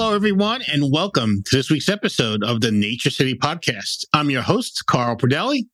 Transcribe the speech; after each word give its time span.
Hello, 0.00 0.14
everyone, 0.14 0.62
and 0.72 0.92
welcome 0.92 1.42
to 1.44 1.56
this 1.56 1.70
week's 1.70 1.88
episode 1.88 2.44
of 2.44 2.60
the 2.60 2.70
Nature 2.70 3.10
City 3.10 3.34
Podcast. 3.34 4.04
I'm 4.12 4.30
your 4.30 4.42
host, 4.42 4.84
Carl 4.86 5.16
Pradelli, 5.16 5.64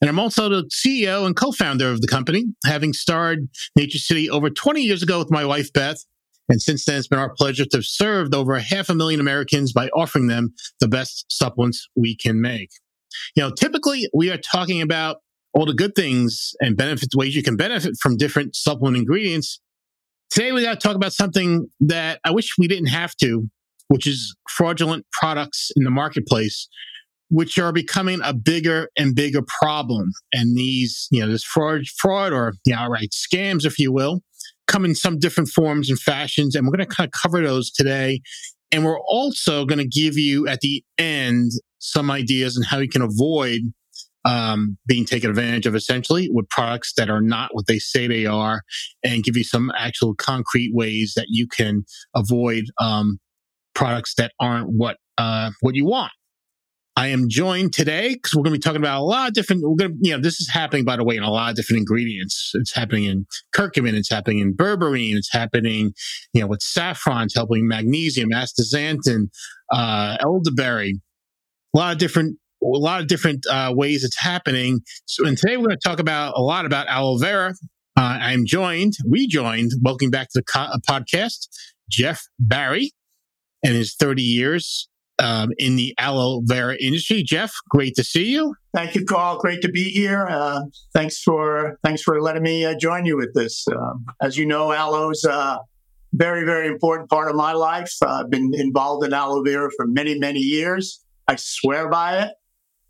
and 0.00 0.08
I'm 0.08 0.20
also 0.20 0.48
the 0.48 0.70
CEO 0.72 1.26
and 1.26 1.34
co 1.34 1.50
founder 1.50 1.90
of 1.90 2.00
the 2.00 2.06
company, 2.06 2.44
having 2.64 2.92
started 2.92 3.48
Nature 3.74 3.98
City 3.98 4.30
over 4.30 4.50
20 4.50 4.82
years 4.82 5.02
ago 5.02 5.18
with 5.18 5.32
my 5.32 5.44
wife, 5.44 5.72
Beth. 5.72 5.98
And 6.48 6.62
since 6.62 6.84
then, 6.84 6.98
it's 6.98 7.08
been 7.08 7.18
our 7.18 7.34
pleasure 7.34 7.64
to 7.64 7.78
have 7.78 7.84
served 7.84 8.36
over 8.36 8.56
half 8.60 8.88
a 8.88 8.94
million 8.94 9.18
Americans 9.18 9.72
by 9.72 9.88
offering 9.88 10.28
them 10.28 10.54
the 10.78 10.86
best 10.86 11.26
supplements 11.28 11.88
we 11.96 12.16
can 12.16 12.40
make. 12.40 12.70
You 13.34 13.42
know, 13.42 13.50
typically 13.50 14.08
we 14.14 14.30
are 14.30 14.38
talking 14.38 14.80
about 14.80 15.16
all 15.54 15.66
the 15.66 15.74
good 15.74 15.96
things 15.96 16.52
and 16.60 16.76
benefits, 16.76 17.16
ways 17.16 17.34
you 17.34 17.42
can 17.42 17.56
benefit 17.56 17.94
from 18.00 18.16
different 18.16 18.54
supplement 18.54 18.96
ingredients. 18.96 19.58
Today, 20.30 20.52
we 20.52 20.62
got 20.62 20.80
to 20.80 20.86
talk 20.86 20.94
about 20.94 21.12
something 21.12 21.66
that 21.80 22.20
I 22.24 22.30
wish 22.30 22.50
we 22.58 22.68
didn't 22.68 22.88
have 22.88 23.16
to, 23.16 23.48
which 23.88 24.06
is 24.06 24.34
fraudulent 24.48 25.06
products 25.12 25.70
in 25.76 25.84
the 25.84 25.90
marketplace, 25.90 26.68
which 27.28 27.58
are 27.58 27.72
becoming 27.72 28.20
a 28.24 28.32
bigger 28.32 28.88
and 28.96 29.14
bigger 29.14 29.42
problem. 29.60 30.10
And 30.32 30.56
these, 30.56 31.08
you 31.10 31.20
know, 31.20 31.30
this 31.30 31.44
fraud, 31.44 31.82
fraud 31.98 32.32
or, 32.32 32.54
yeah, 32.64 32.82
you 32.82 32.88
know, 32.88 32.92
right, 32.92 33.10
scams, 33.10 33.64
if 33.64 33.78
you 33.78 33.92
will, 33.92 34.22
come 34.66 34.84
in 34.84 34.94
some 34.94 35.18
different 35.18 35.50
forms 35.50 35.88
and 35.88 35.98
fashions. 35.98 36.54
And 36.54 36.66
we're 36.66 36.76
going 36.76 36.88
to 36.88 36.94
kind 36.94 37.08
of 37.08 37.20
cover 37.20 37.42
those 37.42 37.70
today. 37.70 38.20
And 38.72 38.84
we're 38.84 39.00
also 39.00 39.64
going 39.64 39.78
to 39.78 39.88
give 39.88 40.16
you 40.16 40.48
at 40.48 40.60
the 40.60 40.84
end 40.98 41.52
some 41.78 42.10
ideas 42.10 42.56
on 42.56 42.64
how 42.64 42.78
you 42.78 42.88
can 42.88 43.02
avoid 43.02 43.60
um, 44.24 44.76
being 44.86 45.04
taken 45.04 45.30
advantage 45.30 45.66
of 45.66 45.76
essentially 45.76 46.28
with 46.32 46.48
products 46.48 46.94
that 46.96 47.08
are 47.08 47.20
not 47.20 47.54
what 47.54 47.68
they 47.68 47.78
say 47.78 48.08
they 48.08 48.26
are 48.26 48.62
and 49.04 49.22
give 49.22 49.36
you 49.36 49.44
some 49.44 49.70
actual 49.78 50.14
concrete 50.16 50.72
ways 50.74 51.12
that 51.14 51.26
you 51.28 51.46
can 51.46 51.84
avoid 52.14 52.64
um, 52.80 53.20
products 53.76 54.14
that 54.14 54.32
aren't 54.40 54.68
what 54.68 54.96
uh, 55.18 55.50
what 55.60 55.76
you 55.76 55.84
want. 55.84 56.10
I 56.98 57.08
am 57.08 57.28
joined 57.28 57.74
today 57.74 58.14
because 58.14 58.34
we're 58.34 58.42
going 58.42 58.54
to 58.54 58.58
be 58.58 58.62
talking 58.62 58.80
about 58.80 59.02
a 59.02 59.04
lot 59.04 59.28
of 59.28 59.34
different. 59.34 59.62
We're 59.62 59.76
going 59.76 59.92
to, 59.92 59.98
you 60.00 60.12
know, 60.12 60.22
this 60.22 60.40
is 60.40 60.48
happening, 60.50 60.86
by 60.86 60.96
the 60.96 61.04
way, 61.04 61.16
in 61.16 61.22
a 61.22 61.30
lot 61.30 61.50
of 61.50 61.56
different 61.56 61.80
ingredients. 61.80 62.52
It's 62.54 62.74
happening 62.74 63.04
in 63.04 63.26
curcumin. 63.54 63.92
It's 63.92 64.08
happening 64.08 64.38
in 64.38 64.56
berberine. 64.56 65.14
It's 65.14 65.30
happening, 65.30 65.92
you 66.32 66.40
know, 66.40 66.46
with 66.46 66.62
saffron. 66.62 67.24
It's 67.24 67.34
helping 67.34 67.68
magnesium, 67.68 68.30
astaxanthin, 68.30 69.28
uh, 69.70 70.16
elderberry. 70.20 70.94
A 71.74 71.78
lot 71.78 71.92
of 71.92 71.98
different, 71.98 72.38
a 72.62 72.66
lot 72.66 73.02
of 73.02 73.08
different 73.08 73.44
uh, 73.50 73.74
ways 73.76 74.02
it's 74.02 74.18
happening. 74.18 74.80
So, 75.04 75.26
and 75.26 75.36
today 75.36 75.58
we're 75.58 75.66
going 75.66 75.78
to 75.78 75.88
talk 75.88 76.00
about 76.00 76.32
a 76.34 76.40
lot 76.40 76.64
about 76.64 76.86
aloe 76.88 77.18
vera. 77.18 77.52
Uh, 77.98 78.18
I'm 78.22 78.46
joined, 78.46 78.94
rejoined, 79.06 79.72
welcome 79.82 80.08
back 80.08 80.28
to 80.28 80.40
the 80.40 80.44
co- 80.44 80.60
uh, 80.60 80.78
podcast, 80.88 81.48
Jeff 81.90 82.22
Barrie, 82.38 82.92
and 83.64 83.74
his 83.74 83.94
30 83.94 84.22
years 84.22 84.88
um, 85.18 85.50
in 85.58 85.76
the 85.76 85.94
aloe 85.98 86.42
vera 86.44 86.76
industry. 86.80 87.22
Jeff, 87.22 87.52
great 87.70 87.94
to 87.96 88.04
see 88.04 88.26
you. 88.26 88.54
Thank 88.74 88.94
you, 88.94 89.04
Carl. 89.04 89.38
Great 89.38 89.62
to 89.62 89.70
be 89.70 89.84
here. 89.90 90.26
Uh, 90.28 90.62
thanks 90.94 91.22
for 91.22 91.78
thanks 91.84 92.02
for 92.02 92.20
letting 92.20 92.42
me 92.42 92.64
uh, 92.64 92.74
join 92.78 93.06
you 93.06 93.16
with 93.16 93.32
this. 93.34 93.66
Um, 93.68 94.04
as 94.20 94.36
you 94.36 94.46
know, 94.46 94.72
aloe 94.72 95.10
is 95.10 95.24
a 95.24 95.60
very 96.12 96.44
very 96.44 96.66
important 96.66 97.08
part 97.08 97.28
of 97.28 97.36
my 97.36 97.52
life. 97.52 97.92
Uh, 98.02 98.22
I've 98.24 98.30
been 98.30 98.52
involved 98.54 99.04
in 99.04 99.12
aloe 99.12 99.42
vera 99.42 99.70
for 99.76 99.86
many 99.86 100.18
many 100.18 100.40
years. 100.40 101.02
I 101.28 101.36
swear 101.36 101.88
by 101.88 102.22
it. 102.22 102.32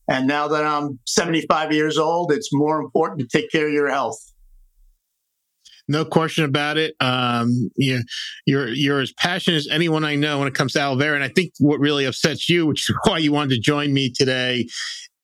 And 0.08 0.28
now 0.28 0.46
that 0.48 0.64
I'm 0.64 1.00
75 1.06 1.72
years 1.72 1.98
old, 1.98 2.30
it's 2.30 2.50
more 2.52 2.80
important 2.80 3.28
to 3.28 3.38
take 3.38 3.50
care 3.50 3.66
of 3.66 3.72
your 3.72 3.88
health. 3.88 4.18
No 5.88 6.04
question 6.04 6.44
about 6.44 6.78
it. 6.78 6.94
Um, 7.00 7.70
you, 7.76 8.02
you're 8.44 8.68
you're 8.68 9.00
as 9.00 9.12
passionate 9.12 9.58
as 9.58 9.68
anyone 9.68 10.04
I 10.04 10.16
know 10.16 10.38
when 10.38 10.48
it 10.48 10.54
comes 10.54 10.72
to 10.72 10.80
aloe 10.80 10.96
vera, 10.96 11.14
and 11.14 11.22
I 11.24 11.28
think 11.28 11.52
what 11.58 11.78
really 11.78 12.04
upsets 12.04 12.48
you, 12.48 12.66
which 12.66 12.90
is 12.90 12.96
why 13.04 13.18
you 13.18 13.32
wanted 13.32 13.54
to 13.54 13.60
join 13.60 13.92
me 13.92 14.10
today, 14.10 14.66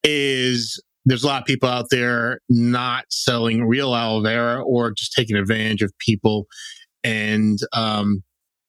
is 0.04 0.80
there's 1.04 1.24
a 1.24 1.26
lot 1.26 1.42
of 1.42 1.46
people 1.46 1.68
out 1.68 1.86
there 1.90 2.40
not 2.48 3.06
selling 3.08 3.66
real 3.66 3.94
aloe 3.94 4.22
vera 4.22 4.62
or 4.62 4.92
just 4.92 5.12
taking 5.12 5.36
advantage 5.36 5.82
of 5.82 5.92
people. 5.98 6.46
And 7.02 7.58
um, 7.72 8.22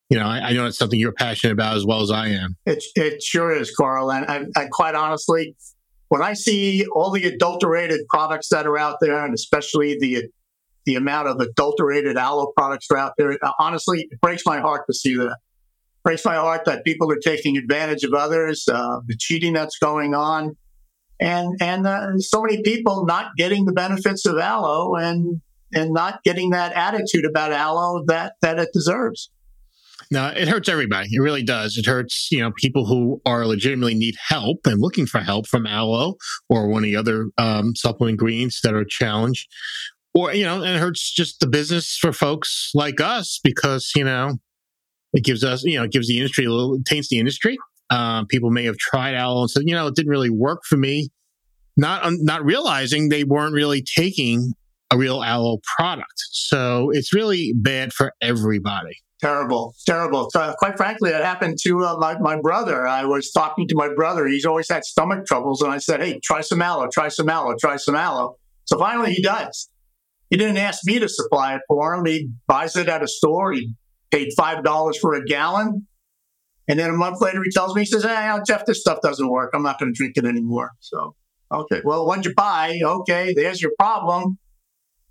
you 0.10 0.18
know, 0.18 0.26
I, 0.26 0.50
I, 0.50 0.54
know 0.54 0.66
it's 0.66 0.78
something 0.78 1.00
you're 1.00 1.12
passionate 1.12 1.54
about 1.54 1.78
as 1.78 1.86
well 1.86 2.02
as 2.02 2.12
I 2.12 2.30
am. 2.30 2.56
It 2.66 2.84
it 2.96 3.22
sure 3.22 3.52
is, 3.56 3.74
Carl. 3.76 4.12
And 4.12 4.26
I, 4.26 4.46
I 4.56 4.68
quite 4.72 4.96
honestly, 4.96 5.56
when 6.10 6.22
I 6.22 6.34
see 6.34 6.86
all 6.94 7.12
the 7.12 7.26
adulterated 7.26 8.02
products 8.10 8.50
that 8.50 8.68
are 8.68 8.78
out 8.78 8.98
there, 9.02 9.24
and 9.24 9.34
especially 9.34 9.98
the 10.00 10.26
the 10.86 10.96
amount 10.96 11.28
of 11.28 11.40
adulterated 11.40 12.18
aloe 12.18 12.52
products 12.56 12.88
are 12.92 12.98
out 12.98 13.14
there. 13.18 13.38
Honestly, 13.60 14.08
it 14.10 14.22
breaks 14.22 14.44
my 14.46 14.60
heart 14.60 14.86
to 14.88 14.94
see 14.94 15.16
that. 15.16 15.38
Breaks 16.04 16.26
my 16.26 16.36
heart 16.36 16.66
that 16.66 16.84
people 16.84 17.10
are 17.12 17.20
taking 17.24 17.56
advantage 17.56 18.04
of 18.04 18.14
others, 18.14 18.68
uh, 18.68 19.00
the 19.08 19.16
cheating 19.18 19.54
that's 19.54 19.78
going 19.78 20.14
on, 20.14 20.58
and 21.22 21.56
and 21.62 21.88
uh, 21.88 22.18
so 22.18 22.42
many 22.42 22.62
people 22.62 23.06
not 23.06 23.32
getting 23.38 23.64
the 23.64 23.72
benefits 23.72 24.26
of 24.26 24.38
aloe 24.38 24.96
and 24.96 25.40
and 25.74 25.94
not 25.94 26.22
getting 26.24 26.50
that 26.50 26.74
attitude 26.74 27.24
about 27.24 27.54
aloe 27.54 28.04
that 28.08 28.34
that 28.42 28.60
it 28.60 28.70
deserves. 28.74 29.30
No, 30.12 30.28
it 30.28 30.48
hurts 30.48 30.70
everybody. 30.70 31.10
It 31.12 31.22
really 31.22 31.44
does. 31.44 31.78
It 31.78 31.86
hurts, 31.86 32.28
you 32.32 32.40
know, 32.40 32.52
people 32.52 32.86
who 32.86 33.22
are 33.26 33.48
legitimately 33.48 33.96
need 33.96 34.16
help 34.28 34.68
and 34.68 34.80
looking 34.80 35.06
for 35.06 35.20
help 35.20 35.48
from 35.48 35.66
aloe 35.66 36.16
or 36.50 36.68
one 36.68 36.84
of 36.84 36.88
the 36.88 36.96
other 36.96 37.30
um, 37.38 37.76
supplement 37.76 38.12
ingredients 38.12 38.62
that 38.62 38.74
are 38.74 38.86
challenged 38.86 39.48
or 40.14 40.34
you 40.34 40.44
know, 40.44 40.62
and 40.62 40.76
it 40.76 40.80
hurts 40.80 41.12
just 41.12 41.40
the 41.40 41.48
business 41.48 41.98
for 41.98 42.14
folks 42.14 42.72
like 42.74 43.02
us 43.02 43.40
because 43.44 43.92
you 43.96 44.04
know 44.04 44.38
it 45.14 45.24
gives 45.24 45.44
us 45.44 45.64
you 45.64 45.78
know 45.78 45.84
it 45.84 45.92
gives 45.92 46.08
the 46.08 46.18
industry 46.18 46.46
a 46.46 46.52
little 46.52 46.80
taints 46.86 47.10
the 47.10 47.20
industry. 47.20 47.58
Uh, 47.90 48.26
people 48.26 48.50
may 48.50 48.64
have 48.64 48.78
tried 48.78 49.14
aloe 49.14 49.42
and 49.42 49.52
said, 49.52 49.64
you 49.66 49.76
know, 49.76 49.86
it 49.88 49.96
didn't 49.96 50.10
really 50.10 50.30
work 50.30 50.62
for 50.66 50.78
me, 50.78 51.10
not 51.78 52.04
um, 52.06 52.18
not 52.24 52.44
realizing 52.44 53.10
they 53.10 53.24
weren't 53.24 53.54
really 53.54 53.84
taking 53.84 54.54
a 54.92 54.98
real 54.98 55.24
aloe 55.24 55.60
product. 55.78 56.14
So 56.32 56.92
it's 56.92 57.14
really 57.14 57.54
bad 57.56 57.94
for 57.94 58.14
everybody. 58.22 58.96
Terrible, 59.20 59.74
terrible. 59.86 60.30
So, 60.32 60.54
quite 60.60 60.76
frankly, 60.76 61.10
it 61.12 61.24
happened 61.24 61.58
to 61.62 61.80
uh, 61.86 61.98
my, 61.98 62.20
my 62.20 62.42
brother. 62.42 62.86
I 62.86 63.06
was 63.06 63.32
talking 63.32 63.70
to 63.70 63.76
my 63.76 63.88
brother. 63.94 64.28
He's 64.28 64.46
always 64.46 64.70
had 64.70 64.84
stomach 64.84 65.26
troubles. 65.26 65.62
And 65.62 65.72
I 65.72 65.78
said, 65.78 66.02
hey, 66.02 66.20
try 66.22 66.42
some 66.42 66.62
aloe, 66.62 66.90
try 66.92 67.08
some 67.08 67.30
aloe, 67.30 67.56
try 67.58 67.78
some 67.78 67.96
aloe. 67.96 68.38
So 68.66 68.78
finally 68.78 69.14
he 69.14 69.22
does. 69.22 69.70
He 70.34 70.38
didn't 70.38 70.58
ask 70.58 70.84
me 70.84 70.98
to 70.98 71.08
supply 71.08 71.54
it 71.54 71.62
for 71.68 71.94
him. 71.94 72.06
He 72.06 72.32
buys 72.48 72.76
it 72.76 72.90
at 72.90 73.04
a 73.04 73.08
store. 73.08 73.54
He 73.54 73.76
paid 74.10 74.30
$5 74.36 74.98
for 74.98 75.14
a 75.14 75.24
gallon. 75.24 75.86
And 76.68 76.80
then 76.80 76.90
a 76.90 76.94
month 76.94 77.22
later, 77.22 77.44
he 77.44 77.52
tells 77.52 77.76
me, 77.76 77.82
he 77.82 77.86
says, 77.86 78.02
Hey, 78.02 78.36
Jeff, 78.48 78.66
this 78.66 78.82
stuff 78.82 78.98
doesn't 79.04 79.30
work. 79.30 79.52
I'm 79.54 79.62
not 79.62 79.78
going 79.78 79.94
to 79.94 79.96
drink 79.96 80.18
it 80.18 80.26
anymore. 80.26 80.72
So, 80.80 81.14
okay, 81.52 81.82
well, 81.86 82.08
when'd 82.08 82.26
you 82.26 82.34
buy? 82.34 82.80
Okay, 82.84 83.36
there's 83.36 83.62
your 83.62 83.74
problem. 83.78 84.40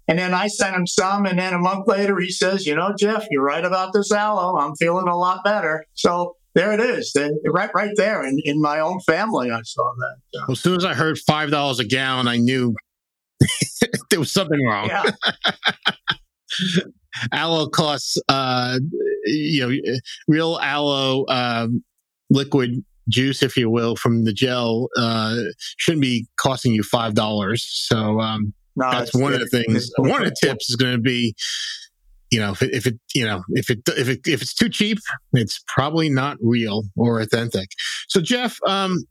And 0.09 0.19
then 0.19 0.34
I 0.34 0.49
sent 0.49 0.75
him 0.75 0.88
some. 0.88 1.25
And 1.25 1.39
then 1.39 1.54
a 1.54 1.59
month 1.59 1.87
later, 1.87 2.19
he 2.19 2.33
says, 2.33 2.66
You 2.66 2.75
know, 2.75 2.93
Jeff, 2.99 3.25
you're 3.31 3.44
right 3.44 3.65
about 3.65 3.93
this 3.93 4.10
aloe. 4.10 4.59
I'm 4.59 4.75
feeling 4.75 5.06
a 5.06 5.16
lot 5.16 5.44
better. 5.44 5.84
So 5.94 6.34
there 6.56 6.72
it 6.72 6.81
is. 6.81 7.16
Right, 7.47 7.71
right 7.72 7.93
there 7.94 8.27
in, 8.27 8.41
in 8.44 8.60
my 8.60 8.81
own 8.81 8.99
family, 9.03 9.53
I 9.53 9.60
saw 9.62 9.89
that. 9.99 10.16
Well, 10.34 10.47
as 10.50 10.59
soon 10.59 10.78
as 10.78 10.84
I 10.84 10.94
heard 10.94 11.16
$5 11.16 11.78
a 11.78 11.84
gallon, 11.84 12.27
I 12.27 12.39
knew 12.39 12.75
there 14.12 14.21
was 14.21 14.31
something 14.31 14.62
wrong. 14.65 14.89
Yeah. 14.89 15.11
aloe 17.33 17.69
costs, 17.69 18.19
uh, 18.28 18.78
you 19.25 19.67
know, 19.67 19.95
real 20.28 20.59
aloe 20.61 21.25
um, 21.28 21.83
liquid 22.31 22.84
juice, 23.09 23.42
if 23.42 23.57
you 23.57 23.71
will, 23.71 23.97
from 23.97 24.25
the 24.25 24.34
gel 24.34 24.89
uh, 24.98 25.36
shouldn't 25.78 26.03
be 26.03 26.27
costing 26.39 26.72
you 26.72 26.83
five 26.83 27.15
dollars. 27.15 27.66
So 27.66 28.21
um, 28.21 28.53
no, 28.77 28.91
that's 28.91 29.15
one 29.15 29.33
good. 29.33 29.42
of 29.42 29.51
the 29.51 29.65
things. 29.65 29.91
one 29.97 30.22
of 30.22 30.28
the 30.28 30.47
tips 30.47 30.69
is 30.69 30.77
going 30.77 30.92
to 30.92 31.01
be, 31.01 31.34
you 32.31 32.39
know, 32.39 32.53
if 32.53 32.63
it, 32.63 32.75
if 32.75 32.86
it, 32.86 33.01
you 33.15 33.25
know, 33.25 33.42
if 33.51 33.71
it, 33.71 33.81
if 33.97 34.09
it, 34.09 34.21
if 34.27 34.42
it's 34.42 34.54
too 34.54 34.69
cheap, 34.69 34.98
it's 35.33 35.63
probably 35.66 36.10
not 36.10 36.36
real 36.42 36.83
or 36.97 37.21
authentic. 37.21 37.71
So, 38.09 38.21
Jeff, 38.21 38.59
um, 38.66 39.04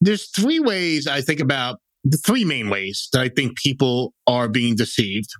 there's 0.00 0.30
three 0.30 0.60
ways 0.60 1.08
I 1.08 1.22
think 1.22 1.40
about 1.40 1.80
the 2.08 2.18
three 2.18 2.44
main 2.44 2.70
ways 2.70 3.08
that 3.12 3.20
I 3.20 3.28
think 3.28 3.58
people 3.58 4.14
are 4.28 4.48
being 4.48 4.76
deceived 4.76 5.30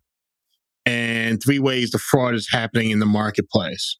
and 0.84 1.40
three 1.42 1.60
ways 1.60 1.90
the 1.90 1.98
fraud 1.98 2.34
is 2.34 2.48
happening 2.50 2.90
in 2.90 2.98
the 2.98 3.06
marketplace. 3.06 3.98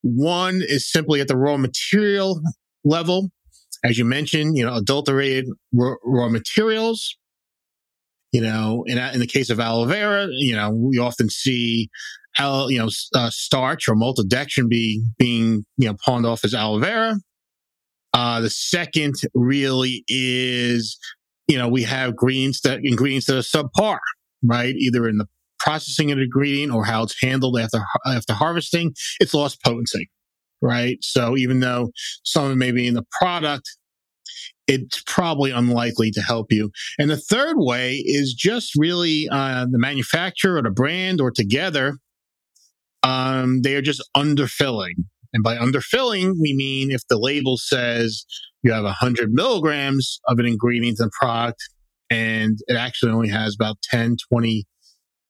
One 0.00 0.62
is 0.62 0.90
simply 0.90 1.20
at 1.20 1.28
the 1.28 1.36
raw 1.36 1.58
material 1.58 2.40
level. 2.84 3.30
As 3.84 3.98
you 3.98 4.04
mentioned, 4.06 4.56
you 4.56 4.64
know, 4.64 4.74
adulterated 4.76 5.46
raw, 5.72 6.28
materials. 6.28 7.16
You 8.32 8.40
know, 8.40 8.82
in, 8.86 8.98
in 8.98 9.20
the 9.20 9.26
case 9.26 9.48
of 9.48 9.60
aloe 9.60 9.84
vera, 9.84 10.26
you 10.30 10.56
know, 10.56 10.70
we 10.70 10.98
often 10.98 11.28
see, 11.28 11.88
you 12.38 12.78
know, 12.78 12.88
uh, 13.14 13.30
starch 13.30 13.88
or 13.88 13.94
maltodextrin 13.94 14.68
be, 14.68 15.04
being, 15.18 15.64
you 15.76 15.86
know, 15.86 15.94
pawned 16.04 16.26
off 16.26 16.44
as 16.44 16.52
aloe 16.52 16.80
vera. 16.80 17.14
Uh, 18.12 18.40
the 18.40 18.50
second 18.50 19.14
really 19.34 20.04
is 20.08 20.98
you 21.46 21.58
know, 21.58 21.68
we 21.68 21.82
have 21.82 22.16
greens 22.16 22.60
that 22.62 22.80
ingredients 22.82 23.26
that 23.26 23.36
are 23.36 23.40
subpar, 23.40 23.98
right? 24.42 24.74
Either 24.76 25.08
in 25.08 25.18
the 25.18 25.26
processing 25.58 26.10
of 26.10 26.18
the 26.18 26.24
ingredient 26.24 26.72
or 26.72 26.84
how 26.84 27.02
it's 27.02 27.20
handled 27.20 27.58
after 27.58 27.80
after 28.06 28.32
harvesting, 28.32 28.94
it's 29.20 29.34
lost 29.34 29.62
potency, 29.62 30.10
right? 30.60 30.98
So 31.02 31.36
even 31.36 31.60
though 31.60 31.90
some 32.24 32.44
of 32.44 32.52
it 32.52 32.56
may 32.56 32.70
be 32.70 32.86
in 32.86 32.94
the 32.94 33.06
product, 33.20 33.68
it's 34.66 35.02
probably 35.06 35.50
unlikely 35.50 36.10
to 36.12 36.20
help 36.20 36.50
you. 36.50 36.70
And 36.98 37.10
the 37.10 37.16
third 37.16 37.56
way 37.58 37.96
is 37.96 38.34
just 38.34 38.72
really 38.76 39.28
uh, 39.30 39.66
the 39.70 39.78
manufacturer 39.78 40.56
or 40.56 40.62
the 40.62 40.70
brand 40.70 41.20
or 41.20 41.30
together. 41.30 41.98
Um, 43.02 43.60
they 43.60 43.74
are 43.74 43.82
just 43.82 44.02
underfilling. 44.16 44.94
And 45.34 45.42
by 45.42 45.56
underfilling, 45.56 46.34
we 46.40 46.54
mean 46.54 46.90
if 46.90 47.02
the 47.08 47.18
label 47.18 47.58
says 47.58 48.24
you 48.62 48.72
have 48.72 48.84
100 48.84 49.32
milligrams 49.32 50.20
of 50.28 50.38
an 50.38 50.46
ingredient 50.46 50.98
in 51.00 51.06
the 51.06 51.10
product 51.20 51.60
and 52.08 52.56
it 52.68 52.76
actually 52.76 53.12
only 53.12 53.28
has 53.28 53.54
about 53.54 53.76
10, 53.82 54.16
20, 54.32 54.64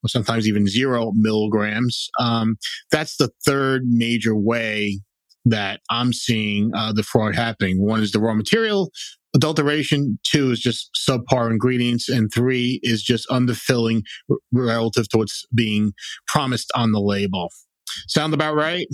or 0.03 0.07
sometimes 0.07 0.47
even 0.47 0.67
zero 0.67 1.11
milligrams, 1.15 2.07
um, 2.19 2.55
that's 2.91 3.17
the 3.17 3.31
third 3.45 3.81
major 3.87 4.35
way 4.35 5.01
that 5.45 5.79
I'm 5.89 6.13
seeing 6.13 6.71
uh, 6.75 6.93
the 6.93 7.03
fraud 7.03 7.35
happening. 7.35 7.83
One 7.83 8.01
is 8.01 8.11
the 8.11 8.19
raw 8.19 8.35
material 8.35 8.91
adulteration. 9.35 10.17
Two 10.23 10.51
is 10.51 10.59
just 10.59 10.89
subpar 11.07 11.51
ingredients. 11.51 12.09
And 12.09 12.31
three 12.33 12.79
is 12.83 13.03
just 13.03 13.27
underfilling 13.29 14.01
relative 14.51 15.09
to 15.09 15.17
what's 15.17 15.45
being 15.53 15.93
promised 16.27 16.71
on 16.75 16.91
the 16.91 17.01
label. 17.01 17.49
Sound 18.07 18.33
about 18.33 18.55
right? 18.55 18.87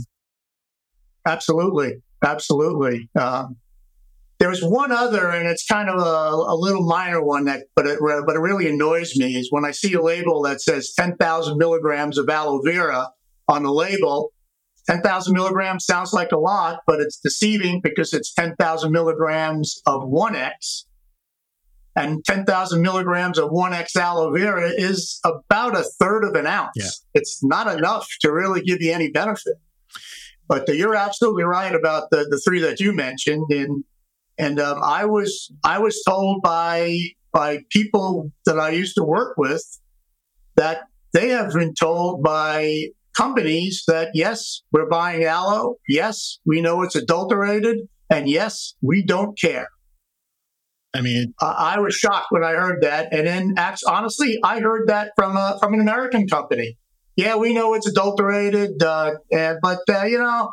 Absolutely. 1.26 2.02
Absolutely. 2.24 3.10
Um, 3.20 3.58
there's 4.40 4.64
one 4.64 4.92
other, 4.92 5.30
and 5.30 5.48
it's 5.48 5.66
kind 5.68 5.88
of 5.88 6.00
a, 6.00 6.52
a, 6.52 6.56
little 6.56 6.84
minor 6.84 7.22
one 7.22 7.46
that, 7.46 7.66
but 7.76 7.86
it, 7.86 8.00
but 8.00 8.36
it 8.36 8.40
really 8.40 8.68
annoys 8.68 9.16
me 9.16 9.36
is 9.36 9.52
when 9.52 9.66
I 9.66 9.70
see 9.70 9.94
a 9.94 10.02
label 10.02 10.42
that 10.44 10.62
says 10.62 10.94
10,000 10.98 11.60
milligrams 11.60 12.18
of 12.18 12.28
aloe 12.28 12.60
vera 12.64 13.12
on 13.48 13.64
the 13.64 13.72
label. 13.72 14.34
10,000 14.88 15.34
milligrams 15.34 15.86
sounds 15.86 16.12
like 16.12 16.32
a 16.32 16.40
lot, 16.40 16.80
but 16.88 17.00
it's 17.00 17.20
deceiving 17.20 17.82
because 17.84 18.14
it's 18.14 18.34
10,000 18.34 18.92
milligrams 18.92 19.80
of 19.86 20.02
1x. 20.02 20.86
And 21.96 22.26
10,000 22.26 22.82
milligrams 22.82 23.38
of 23.38 23.52
1x 23.52 23.96
aloe 23.96 24.32
vera 24.32 24.72
is 24.76 25.20
about 25.24 25.78
a 25.78 25.84
third 25.84 26.24
of 26.24 26.34
an 26.34 26.48
ounce. 26.48 26.72
Yeah. 26.76 26.90
It's 27.14 27.44
not 27.44 27.68
enough 27.78 28.10
to 28.22 28.32
really 28.32 28.62
give 28.62 28.82
you 28.82 28.92
any 28.92 29.12
benefit. 29.12 29.54
But 30.52 30.68
you're 30.68 30.96
absolutely 30.98 31.44
right 31.44 31.74
about 31.74 32.10
the, 32.12 32.28
the 32.30 32.38
three 32.38 32.60
that 32.60 32.82
you 32.82 32.92
mentioned. 32.92 33.46
And 33.52 33.86
and 34.38 34.60
um, 34.60 34.82
I 34.84 35.06
was 35.06 35.50
I 35.64 35.80
was 35.80 36.04
told 36.06 36.42
by 36.42 36.98
by 37.32 37.60
people 37.70 38.34
that 38.46 38.60
I 38.60 38.72
used 38.72 38.96
to 38.96 39.04
work 39.06 39.36
with 39.38 39.64
that 40.58 40.82
they 41.14 41.30
have 41.30 41.54
been 41.54 41.74
told 41.74 42.22
by 42.22 42.88
companies 43.16 43.84
that 43.88 44.10
yes, 44.14 44.62
we're 44.74 44.90
buying 44.90 45.24
aloe. 45.24 45.76
Yes, 45.88 46.40
we 46.46 46.60
know 46.60 46.82
it's 46.82 46.96
adulterated, 46.96 47.88
and 48.10 48.30
yes, 48.30 48.76
we 48.82 49.06
don't 49.06 49.40
care. 49.40 49.70
I 50.94 51.00
mean, 51.00 51.34
uh, 51.42 51.56
I 51.58 51.80
was 51.80 51.96
shocked 51.96 52.28
when 52.32 52.44
I 52.44 52.52
heard 52.52 52.82
that, 52.82 53.14
and 53.14 53.26
then 53.26 53.56
honestly, 53.88 54.38
I 54.44 54.60
heard 54.60 54.90
that 54.90 55.14
from 55.16 55.38
a, 55.38 55.58
from 55.62 55.74
an 55.74 55.80
American 55.80 56.28
company. 56.28 56.78
Yeah, 57.22 57.36
we 57.36 57.54
know 57.54 57.76
it's 57.76 57.88
adulterated, 57.88 58.82
uh, 58.82 59.12
and, 59.32 59.60
but 59.62 59.80
uh, 59.90 60.06
you 60.06 60.18
know, 60.18 60.52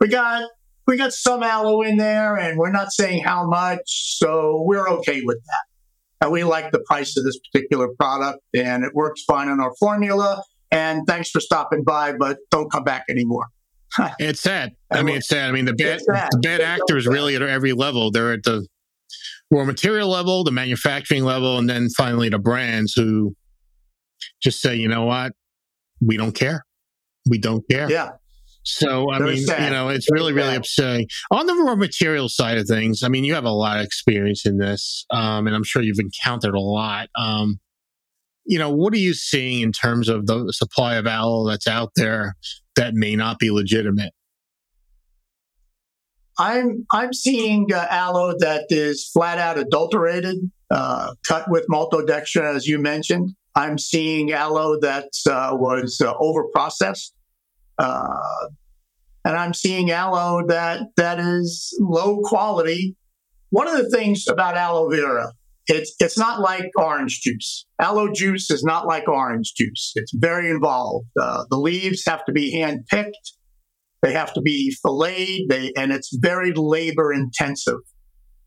we 0.00 0.08
got 0.08 0.48
we 0.86 0.96
got 0.96 1.12
some 1.12 1.42
aloe 1.42 1.82
in 1.82 1.96
there 1.96 2.36
and 2.36 2.58
we're 2.58 2.70
not 2.70 2.92
saying 2.92 3.22
how 3.22 3.46
much. 3.46 4.16
So 4.18 4.62
we're 4.64 4.88
okay 4.88 5.22
with 5.24 5.38
that. 5.44 6.24
And 6.24 6.32
we 6.32 6.44
like 6.44 6.70
the 6.70 6.80
price 6.80 7.16
of 7.16 7.24
this 7.24 7.38
particular 7.38 7.88
product 7.98 8.38
and 8.54 8.84
it 8.84 8.94
works 8.94 9.22
fine 9.24 9.48
on 9.48 9.60
our 9.60 9.74
formula. 9.78 10.42
And 10.70 11.02
thanks 11.06 11.30
for 11.30 11.40
stopping 11.40 11.84
by, 11.84 12.12
but 12.12 12.38
don't 12.50 12.70
come 12.70 12.84
back 12.84 13.04
anymore. 13.10 13.46
it's 14.18 14.40
sad. 14.40 14.72
I 14.90 15.02
mean, 15.02 15.16
it's 15.16 15.28
sad. 15.28 15.48
I 15.48 15.52
mean, 15.52 15.64
the 15.64 15.74
bad, 15.74 16.00
the 16.00 16.40
bad 16.42 16.60
actors 16.60 17.06
really 17.06 17.36
at 17.36 17.42
every 17.42 17.72
level. 17.72 18.10
They're 18.10 18.32
at 18.32 18.44
the 18.44 18.66
raw 19.50 19.64
material 19.64 20.08
level, 20.08 20.44
the 20.44 20.50
manufacturing 20.50 21.24
level, 21.24 21.58
and 21.58 21.68
then 21.68 21.88
finally 21.96 22.28
the 22.28 22.38
brands 22.38 22.94
who 22.94 23.34
just 24.40 24.60
say, 24.60 24.76
you 24.76 24.88
know 24.88 25.04
what? 25.04 25.32
We 26.00 26.16
don't 26.16 26.32
care. 26.32 26.64
We 27.28 27.38
don't 27.38 27.64
care. 27.68 27.90
Yeah. 27.90 28.12
So, 28.62 29.12
I 29.12 29.20
mean, 29.20 29.36
sad. 29.44 29.62
you 29.62 29.70
know, 29.70 29.90
it's 29.90 30.10
really, 30.10 30.32
really 30.32 30.56
upsetting. 30.56 31.06
On 31.30 31.46
the 31.46 31.54
raw 31.54 31.76
material 31.76 32.28
side 32.28 32.58
of 32.58 32.66
things, 32.66 33.04
I 33.04 33.08
mean, 33.08 33.22
you 33.22 33.34
have 33.34 33.44
a 33.44 33.50
lot 33.50 33.78
of 33.78 33.84
experience 33.84 34.44
in 34.44 34.58
this, 34.58 35.06
um, 35.10 35.46
and 35.46 35.54
I'm 35.54 35.62
sure 35.62 35.82
you've 35.82 36.00
encountered 36.00 36.54
a 36.54 36.60
lot. 36.60 37.08
Um, 37.16 37.60
you 38.44 38.58
know, 38.58 38.70
what 38.70 38.92
are 38.92 38.98
you 38.98 39.14
seeing 39.14 39.60
in 39.60 39.70
terms 39.70 40.08
of 40.08 40.26
the 40.26 40.52
supply 40.52 40.96
of 40.96 41.06
aloe 41.06 41.46
that's 41.48 41.68
out 41.68 41.92
there 41.94 42.34
that 42.74 42.94
may 42.94 43.14
not 43.14 43.38
be 43.38 43.52
legitimate? 43.52 44.12
I'm 46.38 46.86
I'm 46.90 47.12
seeing 47.12 47.72
uh, 47.72 47.86
aloe 47.88 48.34
that 48.38 48.66
is 48.68 49.08
flat 49.08 49.38
out 49.38 49.58
adulterated, 49.58 50.38
uh, 50.70 51.14
cut 51.26 51.50
with 51.50 51.66
maltodextrin, 51.68 52.54
as 52.54 52.66
you 52.66 52.78
mentioned. 52.78 53.34
I'm 53.56 53.78
seeing 53.78 54.32
aloe 54.32 54.78
that 54.80 55.08
uh, 55.28 55.50
was 55.52 56.00
uh, 56.00 56.12
over 56.20 56.44
processed. 56.54 57.14
Uh, 57.78 58.48
and 59.24 59.36
I'm 59.36 59.54
seeing 59.54 59.90
aloe 59.90 60.46
that 60.46 60.82
that 60.96 61.18
is 61.18 61.76
low 61.80 62.20
quality. 62.20 62.96
One 63.50 63.66
of 63.66 63.78
the 63.78 63.88
things 63.88 64.26
about 64.28 64.56
aloe 64.56 64.90
vera, 64.90 65.32
it's 65.66 65.94
it's 65.98 66.18
not 66.18 66.40
like 66.40 66.70
orange 66.76 67.20
juice. 67.22 67.66
Aloe 67.80 68.12
juice 68.12 68.50
is 68.50 68.62
not 68.62 68.86
like 68.86 69.08
orange 69.08 69.54
juice. 69.56 69.92
It's 69.96 70.12
very 70.14 70.50
involved. 70.50 71.08
Uh, 71.20 71.44
the 71.50 71.56
leaves 71.56 72.04
have 72.06 72.24
to 72.26 72.32
be 72.32 72.52
hand 72.52 72.86
picked. 72.88 73.32
They 74.02 74.12
have 74.12 74.34
to 74.34 74.40
be 74.42 74.76
filleted. 74.82 75.48
They, 75.48 75.72
and 75.76 75.92
it's 75.92 76.14
very 76.14 76.52
labor 76.54 77.12
intensive. 77.12 77.80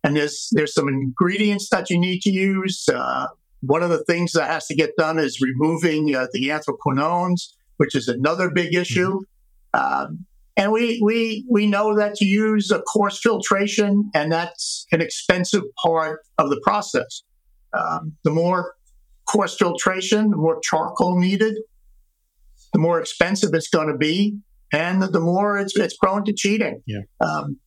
And 0.04 0.16
there's 0.16 0.50
there's 0.54 0.74
some 0.74 0.88
ingredients 0.88 1.68
that 1.72 1.90
you 1.90 2.00
need 2.00 2.22
to 2.22 2.30
use. 2.30 2.88
Uh, 2.88 3.28
one 3.62 3.84
of 3.84 3.90
the 3.90 4.04
things 4.06 4.32
that 4.34 4.48
has 4.48 4.68
to 4.68 4.76
get 4.76 4.96
done 4.98 5.20
is 5.20 5.40
removing 5.42 6.16
uh, 6.16 6.28
the 6.34 6.50
anthraquinones 6.50 7.54
which 7.80 7.96
is 7.96 8.10
another 8.10 8.52
big 8.52 8.76
issue. 8.76 9.22
Mm-hmm. 9.74 10.04
Um, 10.04 10.26
and 10.58 10.74
we, 10.74 11.00
we, 11.02 11.46
we 11.50 11.66
know 11.66 11.96
that 11.96 12.16
to 12.16 12.26
use 12.26 12.72
a 12.72 12.82
coarse 12.82 13.18
filtration, 13.22 14.12
and 14.14 14.30
that's 14.30 14.86
an 14.92 15.02
expensive 15.02 15.64
part 15.82 16.20
of 16.38 16.50
the 16.50 16.60
process. 16.62 17.24
Um, 17.74 18.18
the 18.26 18.32
more 18.32 18.76
coarse 19.30 19.56
filtration, 19.56 20.32
the 20.32 20.36
more 20.36 20.60
charcoal 20.62 21.18
needed, 21.18 21.56
the 22.74 22.80
more 22.80 23.00
expensive 23.00 23.52
it's 23.54 23.70
going 23.70 23.88
to 23.88 23.98
be, 23.98 24.38
and 24.74 25.02
the 25.02 25.20
more 25.22 25.58
it's, 25.58 25.78
it's 25.78 25.96
prone 25.96 26.26
to 26.26 26.34
cheating. 26.34 26.84
Yeah. 26.86 27.04
Um, 27.22 27.58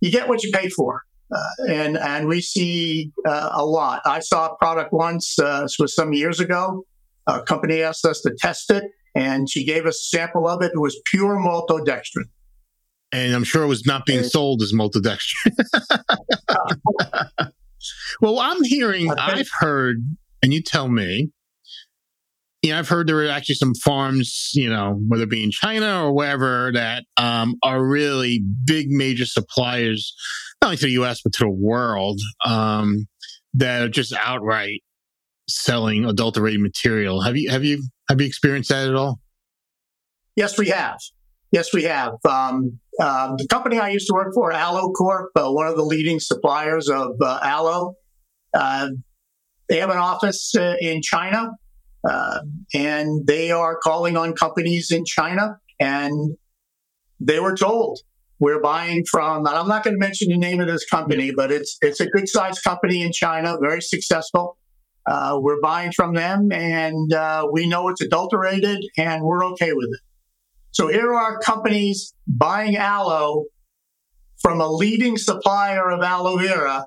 you 0.00 0.10
get 0.10 0.28
what 0.28 0.42
you 0.42 0.50
pay 0.50 0.70
for. 0.70 1.02
Uh, 1.34 1.64
and 1.68 1.98
and 1.98 2.26
we 2.26 2.40
see 2.40 3.12
uh, 3.26 3.50
a 3.52 3.64
lot. 3.64 4.00
I 4.06 4.20
saw 4.20 4.52
a 4.52 4.56
product 4.56 4.92
once. 4.92 5.38
Uh, 5.38 5.62
this 5.62 5.76
was 5.78 5.94
some 5.94 6.12
years 6.12 6.40
ago. 6.40 6.84
A 7.26 7.42
company 7.42 7.82
asked 7.82 8.06
us 8.06 8.22
to 8.22 8.34
test 8.38 8.70
it, 8.70 8.84
and 9.14 9.50
she 9.50 9.64
gave 9.64 9.84
us 9.84 9.96
a 9.96 10.16
sample 10.16 10.48
of 10.48 10.62
it. 10.62 10.72
It 10.74 10.80
was 10.80 10.98
pure 11.04 11.36
maltodextrin. 11.36 12.24
And 13.12 13.34
I'm 13.34 13.44
sure 13.44 13.62
it 13.62 13.68
was 13.68 13.86
not 13.86 14.06
being 14.06 14.20
and, 14.20 14.30
sold 14.30 14.62
as 14.62 14.72
maltodextrin. 14.72 15.56
well, 18.20 18.38
I'm 18.38 18.62
hearing, 18.64 19.10
I've 19.10 19.48
heard, 19.58 20.04
and 20.42 20.52
you 20.52 20.62
tell 20.62 20.88
me, 20.88 21.30
you 22.62 22.70
know, 22.70 22.78
I've 22.78 22.88
heard 22.88 23.06
there 23.06 23.24
are 23.24 23.28
actually 23.28 23.54
some 23.54 23.74
farms, 23.74 24.50
you 24.54 24.68
know, 24.68 25.00
whether 25.08 25.22
it 25.22 25.30
be 25.30 25.44
in 25.44 25.50
China 25.50 26.06
or 26.06 26.12
wherever, 26.12 26.72
that 26.72 27.04
um, 27.16 27.56
are 27.62 27.82
really 27.82 28.42
big 28.64 28.90
major 28.90 29.26
suppliers, 29.26 30.14
not 30.62 30.68
only 30.68 30.76
to 30.78 30.86
the 30.86 30.92
U.S. 30.92 31.20
but 31.22 31.32
to 31.34 31.44
the 31.44 31.50
world, 31.50 32.20
um, 32.44 33.06
that 33.54 33.82
are 33.82 33.88
just 33.88 34.12
outright 34.12 34.82
selling 35.48 36.04
adulterated 36.04 36.60
material. 36.60 37.22
Have 37.22 37.36
you 37.36 37.50
have 37.50 37.64
you 37.64 37.82
have 38.08 38.20
you 38.20 38.26
experienced 38.26 38.70
that 38.70 38.88
at 38.88 38.94
all? 38.94 39.18
Yes, 40.36 40.58
we 40.58 40.68
have. 40.68 40.98
Yes, 41.50 41.72
we 41.72 41.84
have. 41.84 42.12
Um, 42.28 42.78
uh, 43.00 43.34
the 43.36 43.46
company 43.48 43.78
I 43.78 43.88
used 43.88 44.06
to 44.08 44.12
work 44.12 44.34
for, 44.34 44.52
Aloe 44.52 44.92
Corp, 44.92 45.30
uh, 45.34 45.50
one 45.50 45.66
of 45.66 45.76
the 45.76 45.84
leading 45.84 46.20
suppliers 46.20 46.88
of 46.88 47.12
uh, 47.20 47.38
aloe, 47.42 47.94
uh, 48.54 48.90
they 49.68 49.78
have 49.78 49.90
an 49.90 49.98
office 49.98 50.54
uh, 50.54 50.74
in 50.80 51.00
China, 51.02 51.50
uh, 52.08 52.40
and 52.74 53.26
they 53.26 53.50
are 53.50 53.76
calling 53.76 54.16
on 54.16 54.34
companies 54.34 54.90
in 54.90 55.04
China, 55.04 55.58
and 55.80 56.36
they 57.20 57.40
were 57.40 57.56
told 57.56 58.00
we're 58.38 58.60
buying 58.60 59.04
from. 59.04 59.46
And 59.46 59.56
I'm 59.56 59.68
not 59.68 59.84
going 59.84 59.94
to 59.94 60.00
mention 60.00 60.28
the 60.28 60.38
name 60.38 60.60
of 60.60 60.66
this 60.66 60.84
company, 60.86 61.32
but 61.34 61.50
it's 61.50 61.76
it's 61.82 62.00
a 62.00 62.06
good 62.06 62.28
sized 62.28 62.62
company 62.62 63.02
in 63.02 63.12
China, 63.12 63.56
very 63.60 63.82
successful. 63.82 64.56
Uh, 65.06 65.38
we're 65.40 65.60
buying 65.60 65.90
from 65.92 66.14
them 66.14 66.52
and 66.52 67.12
uh, 67.14 67.46
we 67.50 67.66
know 67.66 67.88
it's 67.88 68.02
adulterated 68.02 68.84
and 68.98 69.22
we're 69.22 69.42
okay 69.42 69.72
with 69.72 69.88
it. 69.90 70.00
So 70.70 70.88
here 70.88 71.14
are 71.14 71.38
companies 71.38 72.14
buying 72.26 72.76
aloe 72.76 73.46
from 74.38 74.60
a 74.60 74.68
leading 74.70 75.16
supplier 75.16 75.90
of 75.90 76.02
aloe 76.02 76.36
vera 76.36 76.86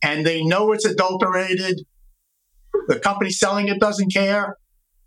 and 0.00 0.24
they 0.24 0.44
know 0.44 0.70
it's 0.72 0.84
adulterated. 0.84 1.80
The 2.86 3.00
company 3.00 3.30
selling 3.30 3.66
it 3.66 3.80
doesn't 3.80 4.12
care. 4.12 4.56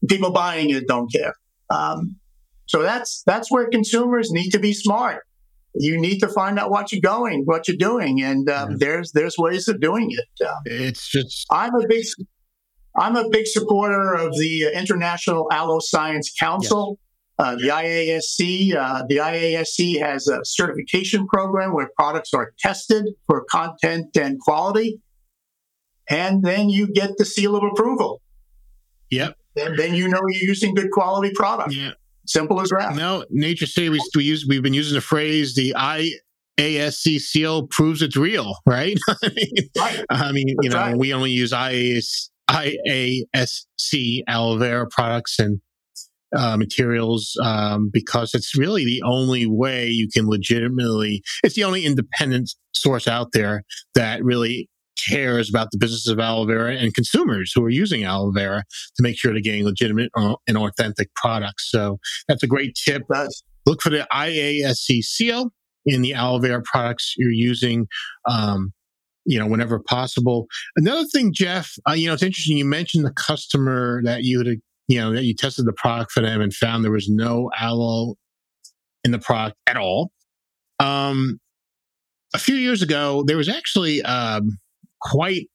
People 0.10 0.32
buying 0.34 0.70
it 0.70 0.86
don't 0.86 1.10
care. 1.12 1.34
Um, 1.70 2.18
so 2.66 2.84
that's 2.84 3.24
that's 3.26 3.50
where 3.50 3.70
consumers 3.70 4.32
need 4.32 4.50
to 4.52 4.60
be 4.60 4.74
smart. 4.74 5.24
You 5.76 6.00
need 6.00 6.20
to 6.20 6.28
find 6.28 6.60
out 6.60 6.70
what 6.70 6.92
you're 6.92 7.02
going, 7.02 7.44
what 7.46 7.68
you're 7.68 7.78
doing, 7.78 8.22
and 8.22 8.50
um, 8.50 8.72
yeah. 8.72 8.78
there's 8.80 9.12
there's 9.14 9.38
ways 9.38 9.68
of 9.68 9.80
doing 9.80 10.10
it. 10.12 10.46
Um, 10.46 10.56
it's 10.66 11.10
just 11.10 11.46
I'm 11.52 11.74
a 11.76 11.88
big 11.88 12.06
I'm 12.96 13.16
a 13.16 13.28
big 13.30 13.48
supporter 13.48 14.14
of 14.14 14.34
the 14.34 14.72
International 14.74 15.48
Aloe 15.52 15.80
Science 15.80 16.32
Council. 16.40 16.98
Yes. 17.00 17.00
Uh, 17.40 17.56
the 17.56 17.68
IASC, 17.70 18.76
uh, 18.76 19.04
the 19.10 19.18
IASC 19.18 20.00
has 20.00 20.28
a 20.28 20.40
certification 20.44 21.28
program 21.28 21.74
where 21.74 21.90
products 21.98 22.32
are 22.32 22.54
tested 22.60 23.06
for 23.26 23.44
content 23.50 24.16
and 24.16 24.40
quality, 24.40 25.02
and 26.08 26.44
then 26.44 26.70
you 26.70 26.88
get 26.94 27.12
the 27.18 27.26
seal 27.26 27.56
of 27.56 27.64
approval. 27.64 28.22
Yep. 29.10 29.36
And 29.56 29.78
then 29.78 29.96
you 29.96 30.08
know 30.08 30.22
you're 30.28 30.44
using 30.44 30.76
good 30.76 30.92
quality 30.92 31.32
product. 31.34 31.74
Yeah. 31.74 31.92
Simple 32.26 32.62
as 32.62 32.70
that. 32.70 32.96
No, 32.96 33.26
Nature 33.30 33.66
City, 33.66 33.90
we, 33.90 34.24
use, 34.24 34.46
we've 34.48 34.64
been 34.64 34.74
using 34.74 34.96
the 34.96 35.02
phrase 35.02 35.56
the 35.56 35.76
IASC 35.78 37.20
seal 37.20 37.68
proves 37.68 38.02
it's 38.02 38.16
real, 38.16 38.56
right? 38.66 38.98
I 39.10 39.30
mean, 39.36 39.70
right. 39.78 40.06
I 40.10 40.32
mean 40.32 40.56
you 40.62 40.70
know, 40.70 40.78
right. 40.78 40.98
we 40.98 41.14
only 41.14 41.32
use 41.32 41.52
IAS, 41.52 42.30
IASC 42.50 44.22
aloe 44.28 44.58
vera 44.58 44.88
products 44.90 45.40
and 45.40 45.60
uh, 46.36 46.58
materials 46.58 47.38
um, 47.44 47.90
because 47.94 48.34
it's 48.34 48.58
really 48.58 48.86
the 48.86 49.02
only 49.06 49.46
way 49.46 49.88
you 49.88 50.08
can 50.12 50.28
legitimately, 50.28 51.22
it's 51.44 51.56
the 51.56 51.64
only 51.64 51.86
independent 51.86 52.52
source 52.74 53.08
out 53.08 53.34
there 53.34 53.64
that 53.96 54.24
really 54.24 54.70
cares 55.08 55.50
about 55.50 55.70
the 55.72 55.78
business 55.78 56.08
of 56.08 56.20
aloe 56.20 56.46
vera 56.46 56.76
and 56.76 56.94
consumers 56.94 57.52
who 57.54 57.64
are 57.64 57.70
using 57.70 58.04
aloe 58.04 58.32
vera 58.32 58.64
to 58.96 59.04
make 59.04 59.18
sure 59.18 59.32
they're 59.32 59.42
getting 59.42 59.66
legitimate 59.66 60.10
uh, 60.16 60.36
and 60.48 60.58
authentic 60.58 61.14
products. 61.16 61.70
So 61.70 62.00
that's 62.28 62.44
a 62.44 62.48
great 62.48 62.76
tip. 62.76 63.04
Look 63.66 63.82
for 63.82 63.90
the 63.90 64.08
IASC 64.12 65.02
seal 65.04 65.52
in 65.86 66.02
the 66.02 66.14
aloe 66.14 66.40
vera 66.40 66.62
products 66.64 67.16
you're 67.18 67.32
using. 67.32 67.88
Um, 68.30 68.74
you 69.26 69.40
know, 69.40 69.48
whenever 69.48 69.80
possible. 69.80 70.48
Another 70.76 71.06
thing, 71.06 71.32
Jeff, 71.34 71.72
uh, 71.88 71.94
you 71.94 72.08
know, 72.08 72.14
it's 72.14 72.24
interesting. 72.24 72.58
You 72.58 72.66
mentioned 72.66 73.06
the 73.06 73.14
customer 73.14 74.02
that 74.04 74.24
you 74.24 74.40
had, 74.40 74.48
you 74.90 75.00
know, 75.00 75.14
that 75.14 75.24
you 75.24 75.34
tested 75.34 75.66
the 75.66 75.72
product 75.72 76.12
for 76.12 76.22
them 76.22 76.42
and 76.42 76.54
found 76.54 76.84
there 76.84 76.92
was 76.92 77.08
no 77.08 77.50
aloe 77.58 78.16
in 79.06 79.12
the 79.12 79.20
product 79.20 79.58
at 79.66 79.78
all. 79.78 80.12
Um, 80.80 81.40
a 82.34 82.40
few 82.40 82.56
years 82.56 82.82
ago, 82.82 83.24
there 83.26 83.38
was 83.38 83.48
actually 83.48 84.02
um, 84.02 84.58
quite. 85.04 85.50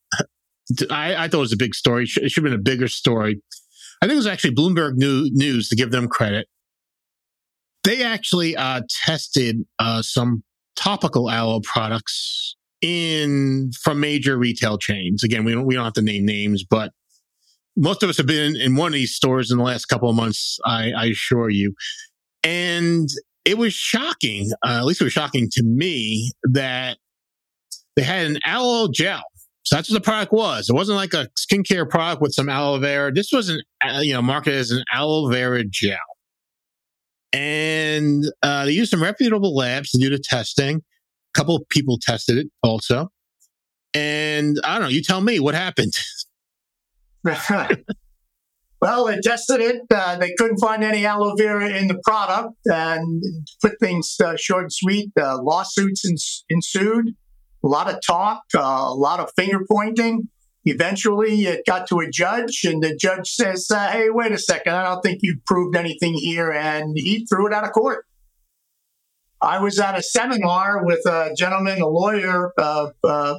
I, 0.91 1.25
I, 1.25 1.29
thought 1.29 1.39
it 1.39 1.41
was 1.41 1.53
a 1.53 1.57
big 1.57 1.75
story. 1.75 2.05
It 2.05 2.31
should 2.31 2.45
have 2.45 2.51
been 2.51 2.61
a 2.61 2.63
bigger 2.63 2.89
story. 2.89 3.41
I 4.03 4.07
think 4.07 4.15
it 4.15 4.17
was 4.17 4.27
actually 4.27 4.55
Bloomberg 4.55 4.95
News 4.97 5.69
to 5.71 5.77
give 5.77 5.91
them 5.91 6.09
credit. 6.09 6.47
They 7.85 8.03
actually 8.03 8.55
uh, 8.55 8.83
tested 9.05 9.65
uh, 9.79 10.03
some 10.03 10.43
topical 10.77 11.31
aloe 11.31 11.61
products 11.61 12.57
in 12.81 13.71
from 13.83 14.01
major 14.01 14.37
retail 14.37 14.79
chains. 14.79 15.25
Again, 15.25 15.45
we 15.45 15.53
don't 15.53 15.65
we 15.65 15.75
don't 15.75 15.85
have 15.85 15.95
to 15.95 16.03
name 16.03 16.27
names, 16.27 16.65
but 16.69 16.93
most 17.77 18.03
of 18.03 18.11
us 18.11 18.17
have 18.19 18.27
been 18.27 18.57
in 18.57 18.77
one 18.77 18.89
of 18.89 18.95
these 18.95 19.15
stores 19.15 19.51
in 19.51 19.59
the 19.59 19.65
last 19.65 19.87
couple 19.87 20.11
of 20.11 20.17
months. 20.17 20.59
I, 20.65 20.93
I 20.93 21.05
assure 21.07 21.49
you, 21.49 21.75
and 22.45 23.09
it 23.45 23.57
was 23.57 23.73
shocking. 23.73 24.51
Uh, 24.65 24.79
at 24.79 24.85
least 24.85 25.01
it 25.01 25.05
was 25.05 25.13
shocking 25.13 25.49
to 25.53 25.63
me 25.65 26.33
that 26.45 26.99
they 27.97 28.03
had 28.03 28.27
an 28.27 28.39
aloe 28.45 28.89
gel 28.93 29.23
so 29.69 29.77
that's 29.77 29.91
what 29.91 29.97
the 29.97 30.01
product 30.01 30.33
was. 30.33 30.71
It 30.71 30.73
wasn't 30.73 30.97
like 30.97 31.13
a 31.13 31.29
skincare 31.39 31.87
product 31.87 32.23
with 32.23 32.33
some 32.33 32.49
aloe 32.49 32.79
vera. 32.79 33.13
This 33.13 33.31
was 33.31 33.51
an, 33.51 33.61
uh, 33.85 34.01
you 34.01 34.15
know, 34.15 34.23
marketed 34.23 34.59
as 34.59 34.71
an 34.71 34.83
aloe 34.91 35.29
vera 35.29 35.63
gel. 35.63 35.99
And 37.35 38.25
uh, 38.43 38.65
they 38.65 38.71
used 38.71 38.91
some 38.91 39.03
reputable 39.03 39.55
labs 39.55 39.91
to 39.91 39.99
do 39.99 40.09
the 40.09 40.19
testing. 40.19 40.77
A 40.79 41.39
couple 41.39 41.55
of 41.55 41.69
people 41.69 41.99
tested 42.01 42.39
it 42.39 42.47
also. 42.63 43.11
And 43.93 44.57
I 44.65 44.79
don't 44.79 44.85
know, 44.85 44.89
you 44.89 45.03
tell 45.03 45.21
me 45.21 45.39
what 45.39 45.55
happened. 45.55 45.93
well, 48.81 49.05
they 49.05 49.21
tested 49.21 49.61
it. 49.61 49.83
Uh, 49.95 50.17
they 50.17 50.33
couldn't 50.39 50.61
find 50.61 50.83
any 50.83 51.05
aloe 51.05 51.35
vera 51.37 51.69
in 51.69 51.89
the 51.89 52.01
product. 52.05 52.55
And 52.65 53.23
put 53.61 53.79
things 53.81 54.17
uh, 54.25 54.37
short 54.39 54.63
and 54.63 54.73
sweet, 54.73 55.11
lawsuits 55.15 56.43
ensued 56.49 57.15
a 57.65 57.67
lot 57.67 57.93
of 57.93 58.01
talk, 58.07 58.43
uh, 58.55 58.61
a 58.61 58.95
lot 58.95 59.21
of 59.21 59.31
finger 59.37 59.61
pointing. 59.71 60.29
Eventually, 60.65 61.45
it 61.45 61.65
got 61.67 61.87
to 61.89 62.01
a 62.01 62.11
judge, 62.11 62.65
and 62.65 62.83
the 62.83 62.95
judge 62.95 63.31
says, 63.31 63.71
uh, 63.71 63.91
Hey, 63.91 64.11
wait 64.11 64.33
a 64.33 64.39
second, 64.39 64.75
I 64.75 64.85
don't 64.85 65.03
think 65.03 65.21
you've 65.23 65.45
proved 65.47 65.77
anything 65.77 66.15
here. 66.15 66.51
And 66.51 66.97
he 66.97 67.27
threw 67.27 67.47
it 67.47 67.55
out 67.55 67.65
of 67.65 67.73
court. 67.73 68.05
I 69.41 69.61
was 69.61 69.79
at 69.79 69.97
a 69.97 70.03
seminar 70.03 70.85
with 70.85 71.07
a 71.07 71.35
gentleman, 71.37 71.81
a 71.81 71.87
lawyer. 71.87 72.53
Uh, 72.59 72.91
uh 73.05 73.39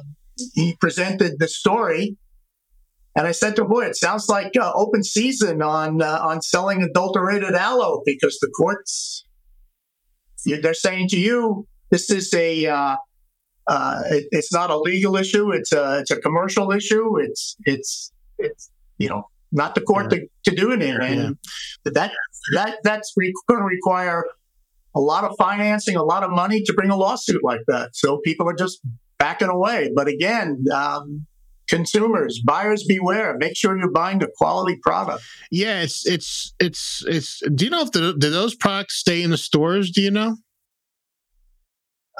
he 0.54 0.74
presented 0.80 1.38
the 1.38 1.48
story. 1.48 2.16
And 3.14 3.26
I 3.26 3.32
said 3.32 3.56
to 3.56 3.62
him, 3.62 3.68
boy, 3.68 3.84
it 3.86 3.96
sounds 3.96 4.28
like 4.28 4.52
uh, 4.58 4.72
open 4.74 5.02
season 5.04 5.60
on 5.60 6.00
uh, 6.00 6.20
on 6.22 6.40
selling 6.40 6.82
adulterated 6.82 7.54
aloe 7.54 8.02
because 8.06 8.38
the 8.40 8.48
courts, 8.48 9.26
they're 10.46 10.72
saying 10.72 11.08
to 11.08 11.18
you, 11.18 11.66
this 11.90 12.08
is 12.10 12.32
a 12.32 12.96
uh, 13.70 14.02
it, 14.10 14.26
it's 14.32 14.52
not 14.52 14.68
a 14.70 14.76
legal 14.76 15.16
issue. 15.16 15.52
It's 15.52 15.72
a 15.72 16.00
it's 16.00 16.10
a 16.10 16.16
commercial 16.16 16.72
issue. 16.72 17.18
It's 17.18 17.56
it's 17.64 18.12
it's 18.36 18.68
you 18.98 19.08
know 19.08 19.28
not 19.52 19.76
the 19.76 19.80
court 19.80 20.12
yeah. 20.12 20.18
to, 20.18 20.50
to 20.50 20.56
do 20.56 20.72
it 20.72 20.82
in, 20.82 21.00
and 21.00 21.38
yeah. 21.84 21.92
that 21.94 22.12
that 22.54 22.78
that's 22.82 23.12
re- 23.16 23.32
going 23.48 23.60
to 23.60 23.64
require 23.64 24.24
a 24.96 25.00
lot 25.00 25.22
of 25.22 25.36
financing, 25.38 25.94
a 25.94 26.02
lot 26.02 26.24
of 26.24 26.30
money 26.32 26.62
to 26.62 26.72
bring 26.72 26.90
a 26.90 26.96
lawsuit 26.96 27.44
like 27.44 27.60
that. 27.68 27.90
So 27.94 28.18
people 28.24 28.48
are 28.48 28.54
just 28.54 28.80
backing 29.18 29.48
away. 29.48 29.92
But 29.94 30.08
again, 30.08 30.64
um, 30.74 31.26
consumers, 31.68 32.42
buyers 32.44 32.82
beware. 32.82 33.36
Make 33.38 33.56
sure 33.56 33.78
you're 33.78 33.92
buying 33.92 34.20
a 34.20 34.26
quality 34.36 34.80
product. 34.82 35.22
Yeah, 35.52 35.82
it's 35.82 36.04
it's 36.08 36.54
it's 36.58 37.04
it's. 37.06 37.40
Do 37.54 37.66
you 37.66 37.70
know 37.70 37.82
if 37.82 37.92
the, 37.92 38.14
do 38.18 38.30
those 38.30 38.56
products 38.56 38.96
stay 38.96 39.22
in 39.22 39.30
the 39.30 39.38
stores? 39.38 39.92
Do 39.92 40.02
you 40.02 40.10
know? 40.10 40.38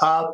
Uh, 0.00 0.28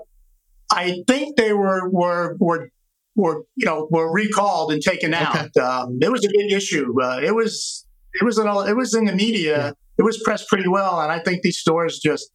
I 0.71 1.03
think 1.07 1.37
they 1.37 1.53
were 1.53 1.89
were 1.91 2.37
were 2.39 2.71
were 3.15 3.43
you 3.57 3.67
know 3.67 3.89
were 3.91 4.13
recalled 4.13 4.73
and 4.73 4.83
taken 4.83 5.15
out. 5.15 5.37
Okay. 5.37 5.61
Um, 5.61 5.99
it 6.01 6.11
was 6.11 6.25
a 6.25 6.29
big 6.29 6.53
issue. 6.53 6.95
Uh, 7.01 7.21
it 7.23 7.35
was 7.35 7.87
it 8.15 8.25
was 8.25 8.39
in 8.39 8.47
it 8.47 8.77
was 8.77 8.95
in 8.95 9.05
the 9.05 9.15
media. 9.15 9.59
Yeah. 9.59 9.73
It 9.99 10.03
was 10.03 10.23
pressed 10.23 10.49
pretty 10.49 10.69
well, 10.69 11.01
and 11.01 11.11
I 11.11 11.21
think 11.21 11.43
these 11.43 11.59
stores 11.59 11.99
just 11.99 12.31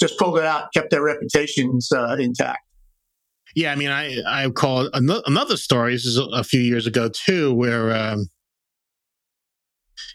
just 0.00 0.18
pulled 0.18 0.38
it 0.38 0.44
out, 0.44 0.72
kept 0.72 0.90
their 0.90 1.02
reputations 1.02 1.90
uh, 1.92 2.16
intact. 2.18 2.60
Yeah, 3.54 3.72
I 3.72 3.76
mean, 3.76 3.90
I 3.90 4.16
I 4.26 4.48
call 4.50 4.88
another 4.92 5.56
story. 5.56 5.92
This 5.92 6.06
is 6.06 6.18
a 6.18 6.44
few 6.44 6.60
years 6.60 6.86
ago 6.86 7.08
too, 7.08 7.54
where 7.54 7.94
um, 7.94 8.26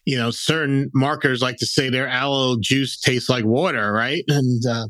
you 0.05 0.17
know 0.17 0.31
certain 0.31 0.89
marketers 0.93 1.41
like 1.41 1.57
to 1.57 1.65
say 1.65 1.89
their 1.89 2.07
aloe 2.07 2.57
juice 2.59 2.99
tastes 2.99 3.29
like 3.29 3.45
water, 3.45 3.91
right? 3.91 4.23
And 4.29 4.65
uh, 4.65 4.87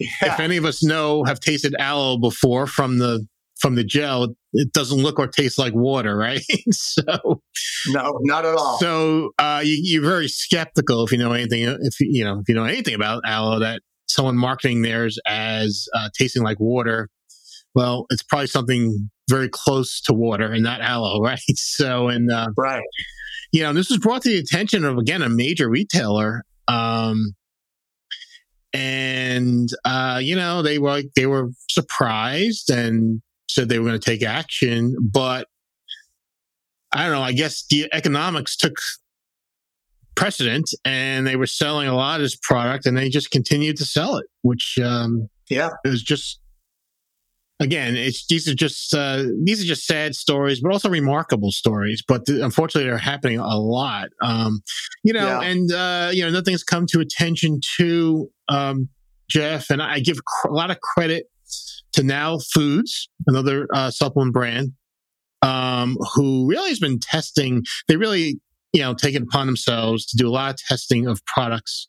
yeah. 0.00 0.32
If 0.34 0.40
any 0.40 0.56
of 0.56 0.64
us 0.64 0.82
know 0.82 1.24
have 1.24 1.40
tasted 1.40 1.74
aloe 1.78 2.16
before 2.16 2.66
from 2.66 2.98
the 2.98 3.26
from 3.60 3.74
the 3.74 3.84
gel, 3.84 4.34
it 4.54 4.72
doesn't 4.72 4.98
look 4.98 5.18
or 5.18 5.26
taste 5.26 5.58
like 5.58 5.74
water, 5.74 6.16
right? 6.16 6.42
so 6.70 7.42
no, 7.88 8.18
not 8.22 8.44
at 8.44 8.54
all. 8.54 8.78
So 8.78 9.30
uh, 9.38 9.62
you, 9.64 10.02
are 10.02 10.06
very 10.06 10.28
skeptical 10.28 11.04
if 11.04 11.12
you 11.12 11.18
know 11.18 11.32
anything. 11.32 11.64
If 11.64 12.00
you 12.00 12.24
know 12.24 12.40
if 12.40 12.48
you 12.48 12.54
know 12.54 12.64
anything 12.64 12.94
about 12.94 13.22
aloe, 13.26 13.60
that 13.60 13.82
someone 14.08 14.36
marketing 14.36 14.82
theirs 14.82 15.18
as 15.26 15.86
uh, 15.94 16.08
tasting 16.18 16.42
like 16.42 16.58
water, 16.58 17.08
well, 17.74 18.06
it's 18.10 18.22
probably 18.22 18.48
something 18.48 19.10
very 19.28 19.48
close 19.48 20.00
to 20.00 20.12
water 20.12 20.50
and 20.50 20.62
not 20.64 20.80
aloe, 20.80 21.20
right? 21.22 21.38
So 21.54 22.08
and 22.08 22.30
uh, 22.30 22.48
right, 22.56 22.82
you 23.52 23.62
know, 23.62 23.72
this 23.72 23.90
was 23.90 23.98
brought 23.98 24.22
to 24.22 24.30
the 24.30 24.38
attention 24.38 24.84
of 24.84 24.98
again 24.98 25.22
a 25.22 25.28
major 25.28 25.68
retailer. 25.68 26.44
Um, 26.68 27.34
and 28.72 29.68
uh, 29.84 30.20
you 30.22 30.36
know 30.36 30.62
they 30.62 30.78
were 30.78 31.02
they 31.16 31.26
were 31.26 31.50
surprised 31.68 32.70
and 32.70 33.22
said 33.48 33.68
they 33.68 33.78
were 33.78 33.88
going 33.88 34.00
to 34.00 34.10
take 34.10 34.22
action, 34.22 34.96
but 35.00 35.48
I 36.92 37.04
don't 37.04 37.12
know. 37.12 37.22
I 37.22 37.32
guess 37.32 37.64
the 37.68 37.88
economics 37.92 38.56
took 38.56 38.76
precedent, 40.14 40.70
and 40.84 41.26
they 41.26 41.36
were 41.36 41.46
selling 41.46 41.88
a 41.88 41.94
lot 41.94 42.20
of 42.20 42.24
this 42.24 42.36
product, 42.36 42.86
and 42.86 42.96
they 42.96 43.08
just 43.08 43.30
continued 43.30 43.76
to 43.78 43.84
sell 43.84 44.16
it, 44.16 44.26
which 44.42 44.78
um, 44.82 45.28
yeah, 45.48 45.70
it 45.84 45.88
was 45.88 46.02
just 46.02 46.40
again, 47.60 47.94
it's 47.94 48.26
these 48.26 48.48
are 48.48 48.54
just 48.54 48.92
uh, 48.94 49.24
these 49.44 49.62
are 49.62 49.66
just 49.66 49.86
sad 49.86 50.14
stories, 50.14 50.60
but 50.60 50.72
also 50.72 50.88
remarkable 50.88 51.52
stories. 51.52 52.02
But 52.06 52.26
th- 52.26 52.40
unfortunately, 52.40 52.88
they're 52.88 52.98
happening 52.98 53.38
a 53.38 53.58
lot. 53.58 54.08
Um, 54.22 54.62
you 55.04 55.12
know, 55.12 55.40
yeah. 55.40 55.42
and 55.42 55.72
uh, 55.72 56.10
you 56.12 56.24
know, 56.24 56.30
nothing's 56.30 56.64
come 56.64 56.86
to 56.86 57.00
attention 57.00 57.60
to 57.76 58.30
um, 58.48 58.88
Jeff, 59.28 59.70
and 59.70 59.82
I 59.82 60.00
give 60.00 60.24
cr- 60.24 60.48
a 60.48 60.54
lot 60.54 60.70
of 60.70 60.80
credit 60.80 61.26
to 61.92 62.02
Now 62.02 62.38
Foods, 62.52 63.08
another 63.26 63.68
uh, 63.72 63.90
supplement 63.90 64.32
brand, 64.32 64.72
um, 65.42 65.96
who 66.14 66.48
really 66.48 66.70
has 66.70 66.80
been 66.80 66.98
testing. 66.98 67.62
They 67.88 67.96
really, 67.96 68.40
you 68.72 68.80
know, 68.80 68.94
taken 68.94 69.22
upon 69.22 69.46
themselves 69.46 70.06
to 70.06 70.16
do 70.16 70.28
a 70.28 70.32
lot 70.32 70.50
of 70.50 70.56
testing 70.56 71.06
of 71.06 71.24
products 71.26 71.86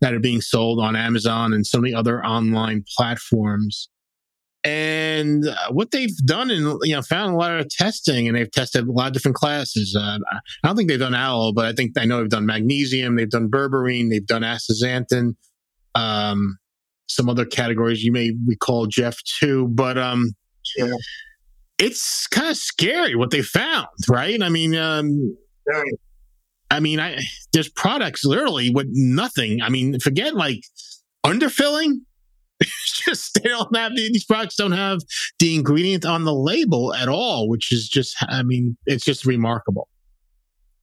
that 0.00 0.12
are 0.12 0.20
being 0.20 0.40
sold 0.40 0.80
on 0.80 0.96
Amazon 0.96 1.52
and 1.52 1.66
so 1.66 1.80
many 1.80 1.94
other 1.94 2.24
online 2.24 2.84
platforms. 2.96 3.88
And 4.64 5.46
uh, 5.46 5.72
what 5.72 5.90
they've 5.90 6.16
done 6.24 6.50
and 6.50 6.78
you 6.84 6.94
know 6.94 7.02
found 7.02 7.34
a 7.34 7.36
lot 7.36 7.60
of 7.60 7.68
testing, 7.68 8.26
and 8.26 8.36
they've 8.36 8.50
tested 8.50 8.86
a 8.88 8.92
lot 8.92 9.08
of 9.08 9.12
different 9.12 9.36
classes. 9.36 9.94
Uh, 9.98 10.18
I 10.32 10.68
don't 10.68 10.76
think 10.76 10.88
they've 10.88 10.98
done 10.98 11.14
aloe, 11.14 11.52
but 11.52 11.66
I 11.66 11.72
think 11.72 11.98
I 11.98 12.06
know 12.06 12.20
they've 12.20 12.28
done 12.30 12.46
magnesium, 12.46 13.16
they've 13.16 13.28
done 13.28 13.50
berberine, 13.50 14.08
they've 14.08 14.26
done 14.26 14.42
astaxanthin, 14.42 15.34
um, 15.94 16.56
some 17.08 17.28
other 17.28 17.44
categories 17.44 18.02
you 18.02 18.12
may 18.12 18.32
recall, 18.46 18.86
Jeff, 18.86 19.18
too. 19.38 19.68
But 19.68 19.98
um, 19.98 20.32
yeah. 20.78 20.94
it's 21.78 22.26
kind 22.28 22.48
of 22.48 22.56
scary 22.56 23.14
what 23.16 23.30
they 23.30 23.42
found, 23.42 23.88
right? 24.08 24.42
I 24.42 24.48
mean, 24.48 24.74
um, 24.74 25.36
I 26.70 26.80
mean, 26.80 27.00
I 27.00 27.18
there's 27.52 27.68
products 27.68 28.24
literally 28.24 28.70
with 28.70 28.88
nothing. 28.90 29.62
I 29.62 29.68
mean, 29.68 29.98
forget 30.00 30.34
like 30.34 30.60
underfilling. 31.24 32.00
just 33.06 33.34
they 33.34 33.48
don't 33.48 33.74
have 33.76 33.92
these 33.96 34.24
products 34.24 34.56
don't 34.56 34.72
have 34.72 35.00
the 35.38 35.54
ingredient 35.54 36.04
on 36.04 36.24
the 36.24 36.34
label 36.34 36.94
at 36.94 37.08
all, 37.08 37.48
which 37.48 37.72
is 37.72 37.88
just 37.88 38.16
I 38.28 38.42
mean, 38.42 38.76
it's 38.86 39.04
just 39.04 39.24
remarkable. 39.24 39.88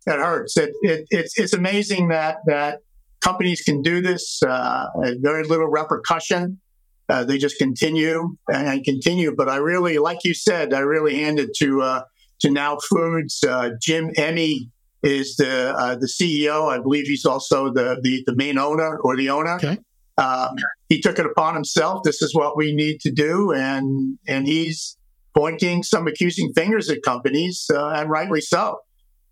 It 0.07 0.19
hurts. 0.19 0.57
It, 0.57 0.71
it 0.81 1.07
it's 1.09 1.37
it's 1.37 1.53
amazing 1.53 2.09
that 2.09 2.37
that 2.47 2.79
companies 3.21 3.61
can 3.61 3.81
do 3.81 4.01
this. 4.01 4.41
Uh, 4.43 4.87
very 5.19 5.43
little 5.43 5.67
repercussion. 5.67 6.59
Uh, 7.07 7.23
they 7.23 7.37
just 7.37 7.57
continue 7.57 8.35
and 8.51 8.83
continue. 8.83 9.35
But 9.35 9.49
I 9.49 9.57
really, 9.57 9.97
like 9.97 10.19
you 10.23 10.33
said, 10.33 10.73
I 10.73 10.79
really 10.79 11.15
handed 11.21 11.49
to 11.57 11.81
uh, 11.81 12.01
to 12.41 12.49
Now 12.49 12.77
Foods. 12.89 13.43
Uh, 13.43 13.71
Jim 13.81 14.11
Emrich 14.17 14.69
is 15.03 15.35
the 15.35 15.73
uh, 15.77 15.95
the 15.95 16.07
CEO. 16.07 16.69
I 16.71 16.79
believe 16.79 17.05
he's 17.05 17.25
also 17.25 17.71
the, 17.71 17.99
the, 18.01 18.23
the 18.25 18.35
main 18.35 18.57
owner 18.57 18.97
or 18.97 19.15
the 19.15 19.29
owner. 19.29 19.55
Okay. 19.55 19.77
Um, 20.17 20.55
he 20.89 21.01
took 21.01 21.19
it 21.19 21.25
upon 21.25 21.53
himself. 21.55 22.03
This 22.03 22.21
is 22.21 22.35
what 22.35 22.57
we 22.57 22.73
need 22.75 22.99
to 23.01 23.11
do, 23.11 23.53
and 23.53 24.17
and 24.27 24.45
he's 24.47 24.97
pointing 25.35 25.83
some 25.83 26.07
accusing 26.07 26.51
fingers 26.53 26.89
at 26.89 27.01
companies, 27.03 27.65
uh, 27.73 27.89
and 27.89 28.09
rightly 28.09 28.41
so. 28.41 28.79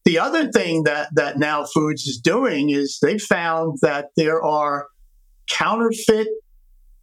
The 0.05 0.19
other 0.19 0.51
thing 0.51 0.83
that 0.83 1.09
that 1.15 1.38
Now 1.38 1.65
Foods 1.65 2.03
is 2.03 2.19
doing 2.19 2.69
is 2.69 3.00
they 3.01 3.17
found 3.17 3.79
that 3.81 4.07
there 4.15 4.41
are 4.43 4.88
counterfeit 5.50 6.27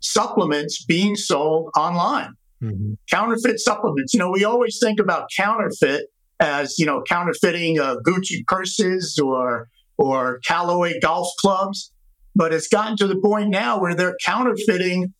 supplements 0.00 0.85
being 0.85 1.16
sold 1.16 1.71
online. 1.76 2.35
Mm-hmm. 2.62 2.95
Counterfeit 3.11 3.61
supplements. 3.61 4.14
You 4.14 4.21
know, 4.21 4.30
we 4.30 4.45
always 4.45 4.78
think 4.83 4.99
about 4.99 5.28
counterfeit 5.37 6.06
as 6.40 6.78
you 6.78 6.87
know 6.87 7.02
counterfeiting 7.09 7.78
uh, 7.78 7.97
Gucci 8.06 8.47
purses 8.47 9.18
or 9.23 9.68
or 9.99 10.40
Callaway 10.47 10.99
golf 11.00 11.28
clubs, 11.40 11.92
but 12.37 12.52
it's 12.52 12.69
gotten 12.69 12.97
to 12.99 13.07
the 13.07 13.16
point 13.16 13.49
now 13.49 13.81
where 13.81 13.95
they're 13.95 14.16
counterfeiting 14.25 15.14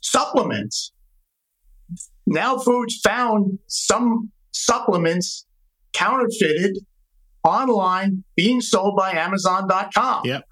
supplements. 0.00 0.92
Now 2.26 2.56
Foods 2.58 3.00
found 3.02 3.58
some 3.66 4.30
supplements 4.52 5.46
counterfeited 5.92 6.78
online 7.42 8.24
being 8.36 8.60
sold 8.60 8.96
by 8.96 9.12
Amazon.com. 9.12 10.22
Yep. 10.24 10.44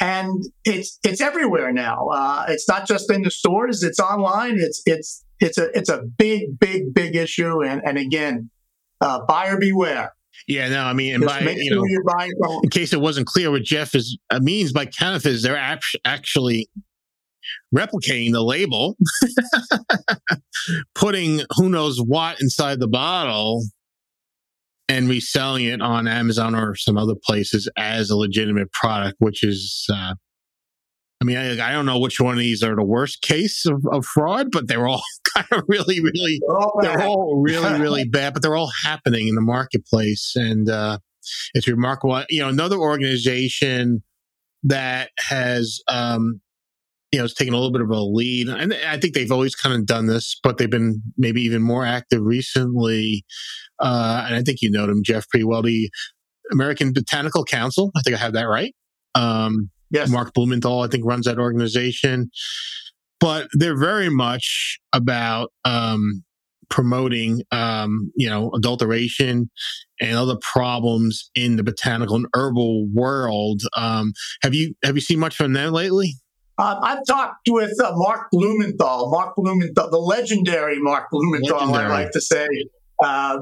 And 0.00 0.44
it's 0.64 0.98
it's 1.04 1.20
everywhere 1.20 1.72
now. 1.72 2.08
Uh, 2.12 2.46
it's 2.48 2.68
not 2.68 2.86
just 2.86 3.10
in 3.12 3.22
the 3.22 3.30
stores; 3.30 3.82
it's 3.82 4.00
online. 4.00 4.54
It's 4.58 4.82
it's 4.86 5.24
it's 5.40 5.58
a 5.58 5.68
it's 5.76 5.90
a 5.90 6.02
big 6.02 6.58
big 6.58 6.94
big 6.94 7.14
issue. 7.14 7.62
And 7.62 7.82
and 7.84 7.98
again, 7.98 8.50
uh, 9.02 9.26
buyer 9.26 9.58
beware. 9.58 10.14
Yeah, 10.46 10.68
no, 10.68 10.84
I 10.84 10.92
mean, 10.92 11.14
and 11.14 11.24
by, 11.24 11.40
you 11.40 11.70
know, 11.74 12.60
in 12.62 12.70
case 12.70 12.92
it 12.92 13.00
wasn't 13.00 13.26
clear 13.26 13.50
what 13.50 13.62
Jeff 13.62 13.94
is 13.94 14.18
uh, 14.30 14.40
means 14.40 14.72
by 14.72 14.86
counterfeit, 14.86 15.32
is 15.32 15.42
they're 15.42 15.56
ap- 15.56 15.82
actually 16.04 16.68
replicating 17.74 18.32
the 18.32 18.42
label, 18.42 18.96
putting 20.94 21.42
who 21.56 21.68
knows 21.68 21.98
what 21.98 22.40
inside 22.40 22.80
the 22.80 22.88
bottle, 22.88 23.62
and 24.88 25.08
reselling 25.08 25.66
it 25.66 25.82
on 25.82 26.08
Amazon 26.08 26.54
or 26.54 26.74
some 26.74 26.96
other 26.96 27.14
places 27.26 27.68
as 27.76 28.10
a 28.10 28.16
legitimate 28.16 28.72
product, 28.72 29.16
which 29.18 29.42
is 29.44 29.86
uh, 29.92 30.14
I 31.20 31.24
mean, 31.24 31.36
I, 31.36 31.68
I, 31.68 31.72
don't 31.72 31.84
know 31.84 31.98
which 31.98 32.20
one 32.20 32.34
of 32.34 32.38
these 32.38 32.62
are 32.62 32.76
the 32.76 32.84
worst 32.84 33.22
case 33.22 33.66
of, 33.66 33.84
of 33.90 34.06
fraud, 34.06 34.52
but 34.52 34.68
they're 34.68 34.86
all 34.86 35.02
kind 35.34 35.46
of 35.50 35.64
really, 35.66 36.00
really, 36.00 36.40
they're 36.80 37.02
all 37.02 37.42
really, 37.44 37.80
really 37.80 38.04
bad, 38.04 38.34
but 38.34 38.42
they're 38.42 38.56
all 38.56 38.70
happening 38.84 39.26
in 39.26 39.34
the 39.34 39.40
marketplace. 39.40 40.34
And, 40.36 40.70
uh, 40.70 40.98
it's 41.54 41.68
remarkable. 41.68 42.24
You 42.30 42.40
know, 42.40 42.48
another 42.48 42.76
organization 42.76 44.02
that 44.64 45.10
has, 45.18 45.78
um, 45.88 46.40
you 47.12 47.18
know, 47.18 47.24
has 47.24 47.34
taken 47.34 47.54
a 47.54 47.56
little 47.56 47.72
bit 47.72 47.82
of 47.82 47.90
a 47.90 48.00
lead. 48.00 48.48
And 48.48 48.74
I 48.74 48.98
think 48.98 49.14
they've 49.14 49.32
always 49.32 49.54
kind 49.54 49.74
of 49.74 49.86
done 49.86 50.06
this, 50.06 50.38
but 50.42 50.58
they've 50.58 50.70
been 50.70 51.02
maybe 51.16 51.42
even 51.42 51.62
more 51.62 51.84
active 51.84 52.22
recently. 52.22 53.24
Uh, 53.78 54.24
and 54.26 54.36
I 54.36 54.42
think 54.42 54.58
you 54.60 54.70
know 54.70 54.86
them, 54.86 55.02
Jeff, 55.04 55.28
pretty 55.28 55.44
well. 55.44 55.62
The 55.62 55.90
American 56.52 56.92
Botanical 56.92 57.44
Council. 57.44 57.90
I 57.96 58.00
think 58.02 58.16
I 58.16 58.20
have 58.20 58.34
that 58.34 58.48
right. 58.48 58.74
Um, 59.14 59.70
Yes. 59.90 60.10
Mark 60.10 60.34
Blumenthal, 60.34 60.82
I 60.82 60.88
think, 60.88 61.04
runs 61.04 61.26
that 61.26 61.38
organization. 61.38 62.30
But 63.20 63.48
they're 63.52 63.78
very 63.78 64.10
much 64.10 64.78
about 64.92 65.52
um, 65.64 66.22
promoting, 66.68 67.42
um, 67.50 68.12
you 68.14 68.28
know, 68.28 68.50
adulteration 68.54 69.50
and 70.00 70.16
other 70.16 70.36
problems 70.40 71.30
in 71.34 71.56
the 71.56 71.64
botanical 71.64 72.16
and 72.16 72.26
herbal 72.34 72.88
world. 72.92 73.62
Um, 73.76 74.12
have 74.42 74.54
you 74.54 74.74
have 74.84 74.94
you 74.94 75.00
seen 75.00 75.18
much 75.18 75.36
from 75.36 75.52
them 75.52 75.72
lately? 75.72 76.14
Uh, 76.58 76.78
I've 76.82 77.06
talked 77.06 77.48
with 77.48 77.80
uh, 77.80 77.92
Mark 77.94 78.28
Blumenthal, 78.32 79.10
Mark 79.10 79.34
Blumenthal, 79.36 79.90
the 79.90 79.98
legendary 79.98 80.80
Mark 80.80 81.08
Blumenthal, 81.10 81.56
legendary. 81.56 81.84
I 81.84 81.88
like 81.88 82.10
to 82.12 82.20
say. 82.20 82.48
Uh, 83.02 83.40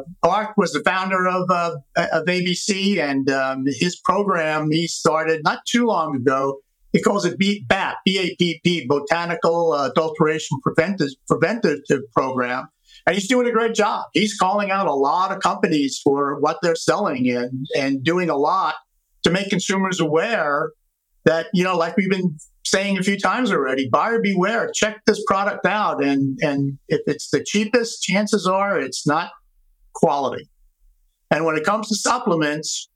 was 0.57 0.73
the 0.73 0.83
founder 0.85 1.27
of, 1.27 1.51
uh, 1.51 1.77
of 1.97 2.25
ABC, 2.27 2.99
and 2.99 3.31
um, 3.31 3.65
his 3.67 3.97
program 3.97 4.71
he 4.71 4.87
started 4.87 5.43
not 5.45 5.61
too 5.67 5.87
long 5.87 6.17
ago. 6.17 6.59
He 6.93 7.03
calls 7.03 7.25
it 7.25 7.39
B- 7.39 7.65
BAP, 7.69 7.97
B-A-P-P, 8.05 8.87
Botanical 8.87 9.75
Adulteration 9.75 10.59
Preventive, 10.63 11.11
Preventative 11.29 12.01
Program. 12.13 12.69
And 13.07 13.15
he's 13.15 13.29
doing 13.29 13.47
a 13.47 13.53
great 13.53 13.75
job. 13.75 14.07
He's 14.15 14.37
calling 14.37 14.71
out 14.71 14.87
a 14.87 14.95
lot 14.95 15.31
of 15.31 15.41
companies 15.41 16.01
for 16.03 16.41
what 16.41 16.59
they're 16.63 16.75
selling 16.75 17.29
and, 17.29 17.67
and 17.77 18.03
doing 18.03 18.31
a 18.31 18.37
lot 18.37 18.75
to 19.25 19.31
make 19.31 19.51
consumers 19.51 20.01
aware 20.01 20.73
that, 21.25 21.47
you 21.53 21.63
know, 21.63 21.77
like 21.77 21.97
we've 21.97 22.11
been 22.11 22.39
saying 22.65 22.99
a 22.99 23.03
few 23.03 23.19
times 23.19 23.53
already, 23.53 23.89
buyer 23.89 24.21
beware, 24.21 24.71
check 24.75 25.05
this 25.07 25.23
product 25.27 25.67
out. 25.67 26.03
And, 26.03 26.39
and 26.41 26.79
if 26.89 27.01
it's 27.07 27.31
the 27.31 27.45
cheapest, 27.45 28.03
chances 28.03 28.47
are 28.47 28.81
it's 28.81 29.07
not 29.07 29.31
quality. 29.97 30.49
And 31.31 31.45
when 31.45 31.57
it 31.57 31.65
comes 31.65 31.89
to 31.89 31.97
supplements, 31.97 32.89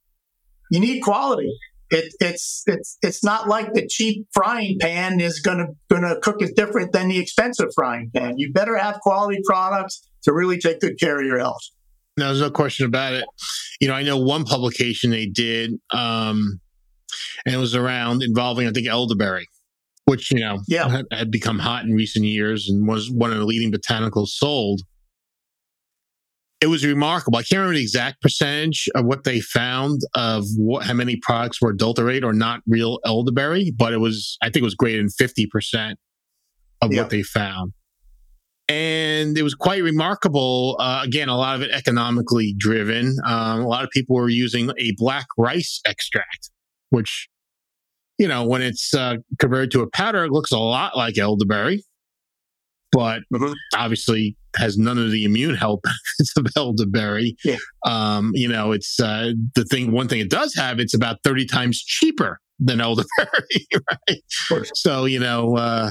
you 0.70 0.80
need 0.80 1.00
quality. 1.00 1.52
It, 1.90 2.14
it's 2.20 2.62
it's 2.66 2.96
it's 3.02 3.24
not 3.24 3.48
like 3.48 3.74
the 3.74 3.84
cheap 3.88 4.26
frying 4.32 4.78
pan 4.80 5.20
is 5.20 5.40
gonna 5.40 5.66
gonna 5.90 6.20
cook 6.20 6.40
it 6.40 6.54
different 6.54 6.92
than 6.92 7.08
the 7.08 7.18
expensive 7.18 7.70
frying 7.74 8.12
pan. 8.14 8.38
You 8.38 8.52
better 8.52 8.76
have 8.76 9.00
quality 9.00 9.40
products 9.44 10.08
to 10.22 10.32
really 10.32 10.58
take 10.58 10.78
good 10.78 11.00
care 11.00 11.18
of 11.18 11.26
your 11.26 11.40
health. 11.40 11.62
No, 12.16 12.26
there's 12.26 12.40
no 12.40 12.50
question 12.50 12.86
about 12.86 13.14
it. 13.14 13.24
You 13.80 13.88
know, 13.88 13.94
I 13.94 14.04
know 14.04 14.18
one 14.18 14.44
publication 14.44 15.10
they 15.10 15.26
did, 15.26 15.72
um, 15.92 16.60
and 17.44 17.54
it 17.54 17.58
was 17.58 17.74
around 17.74 18.22
involving 18.22 18.68
I 18.68 18.70
think 18.70 18.86
elderberry, 18.86 19.48
which 20.04 20.30
you 20.30 20.38
know 20.38 20.60
yeah. 20.68 20.88
had, 20.88 21.06
had 21.10 21.30
become 21.32 21.58
hot 21.58 21.84
in 21.84 21.92
recent 21.92 22.24
years 22.24 22.68
and 22.68 22.86
was 22.86 23.10
one 23.10 23.32
of 23.32 23.38
the 23.38 23.46
leading 23.46 23.72
botanicals 23.72 24.28
sold 24.28 24.82
it 26.60 26.66
was 26.66 26.84
remarkable. 26.84 27.38
I 27.38 27.42
can't 27.42 27.58
remember 27.60 27.76
the 27.76 27.82
exact 27.82 28.20
percentage 28.20 28.88
of 28.94 29.06
what 29.06 29.24
they 29.24 29.40
found 29.40 30.02
of 30.14 30.44
what, 30.56 30.84
how 30.84 30.92
many 30.92 31.16
products 31.16 31.60
were 31.60 31.70
adulterated 31.70 32.22
or 32.22 32.32
not 32.32 32.60
real 32.66 33.00
elderberry, 33.04 33.72
but 33.76 33.92
it 33.92 33.98
was, 33.98 34.36
I 34.42 34.46
think 34.46 34.56
it 34.56 34.64
was 34.64 34.74
greater 34.74 34.98
than 34.98 35.08
50% 35.08 35.94
of 36.82 36.92
yeah. 36.92 37.00
what 37.00 37.10
they 37.10 37.22
found. 37.22 37.72
And 38.68 39.36
it 39.36 39.42
was 39.42 39.54
quite 39.54 39.82
remarkable. 39.82 40.76
Uh, 40.78 41.00
again, 41.02 41.28
a 41.28 41.36
lot 41.36 41.56
of 41.56 41.62
it 41.62 41.70
economically 41.70 42.54
driven. 42.56 43.16
Um, 43.26 43.60
a 43.60 43.66
lot 43.66 43.82
of 43.82 43.90
people 43.90 44.14
were 44.14 44.28
using 44.28 44.70
a 44.78 44.92
black 44.96 45.26
rice 45.36 45.80
extract, 45.86 46.50
which, 46.90 47.28
you 48.18 48.28
know, 48.28 48.46
when 48.46 48.62
it's 48.62 48.94
uh, 48.94 49.16
converted 49.38 49.72
to 49.72 49.82
a 49.82 49.90
powder, 49.90 50.24
it 50.24 50.30
looks 50.30 50.52
a 50.52 50.58
lot 50.58 50.96
like 50.96 51.18
elderberry 51.18 51.84
but 52.92 53.20
mm-hmm. 53.32 53.52
obviously 53.74 54.36
has 54.56 54.76
none 54.76 54.98
of 54.98 55.10
the 55.10 55.24
immune 55.24 55.54
health 55.54 55.80
benefits 55.84 56.36
of 56.36 56.46
elderberry. 56.56 57.36
Yeah. 57.44 57.56
Um, 57.86 58.32
you 58.34 58.48
know, 58.48 58.72
it's 58.72 58.98
uh, 59.00 59.32
the 59.54 59.64
thing. 59.64 59.92
One 59.92 60.08
thing 60.08 60.20
it 60.20 60.30
does 60.30 60.54
have, 60.54 60.78
it's 60.78 60.94
about 60.94 61.18
thirty 61.24 61.46
times 61.46 61.82
cheaper 61.82 62.40
than 62.58 62.80
elderberry, 62.80 63.66
right? 64.10 64.66
So 64.74 65.04
you 65.06 65.18
know, 65.18 65.56
uh, 65.56 65.90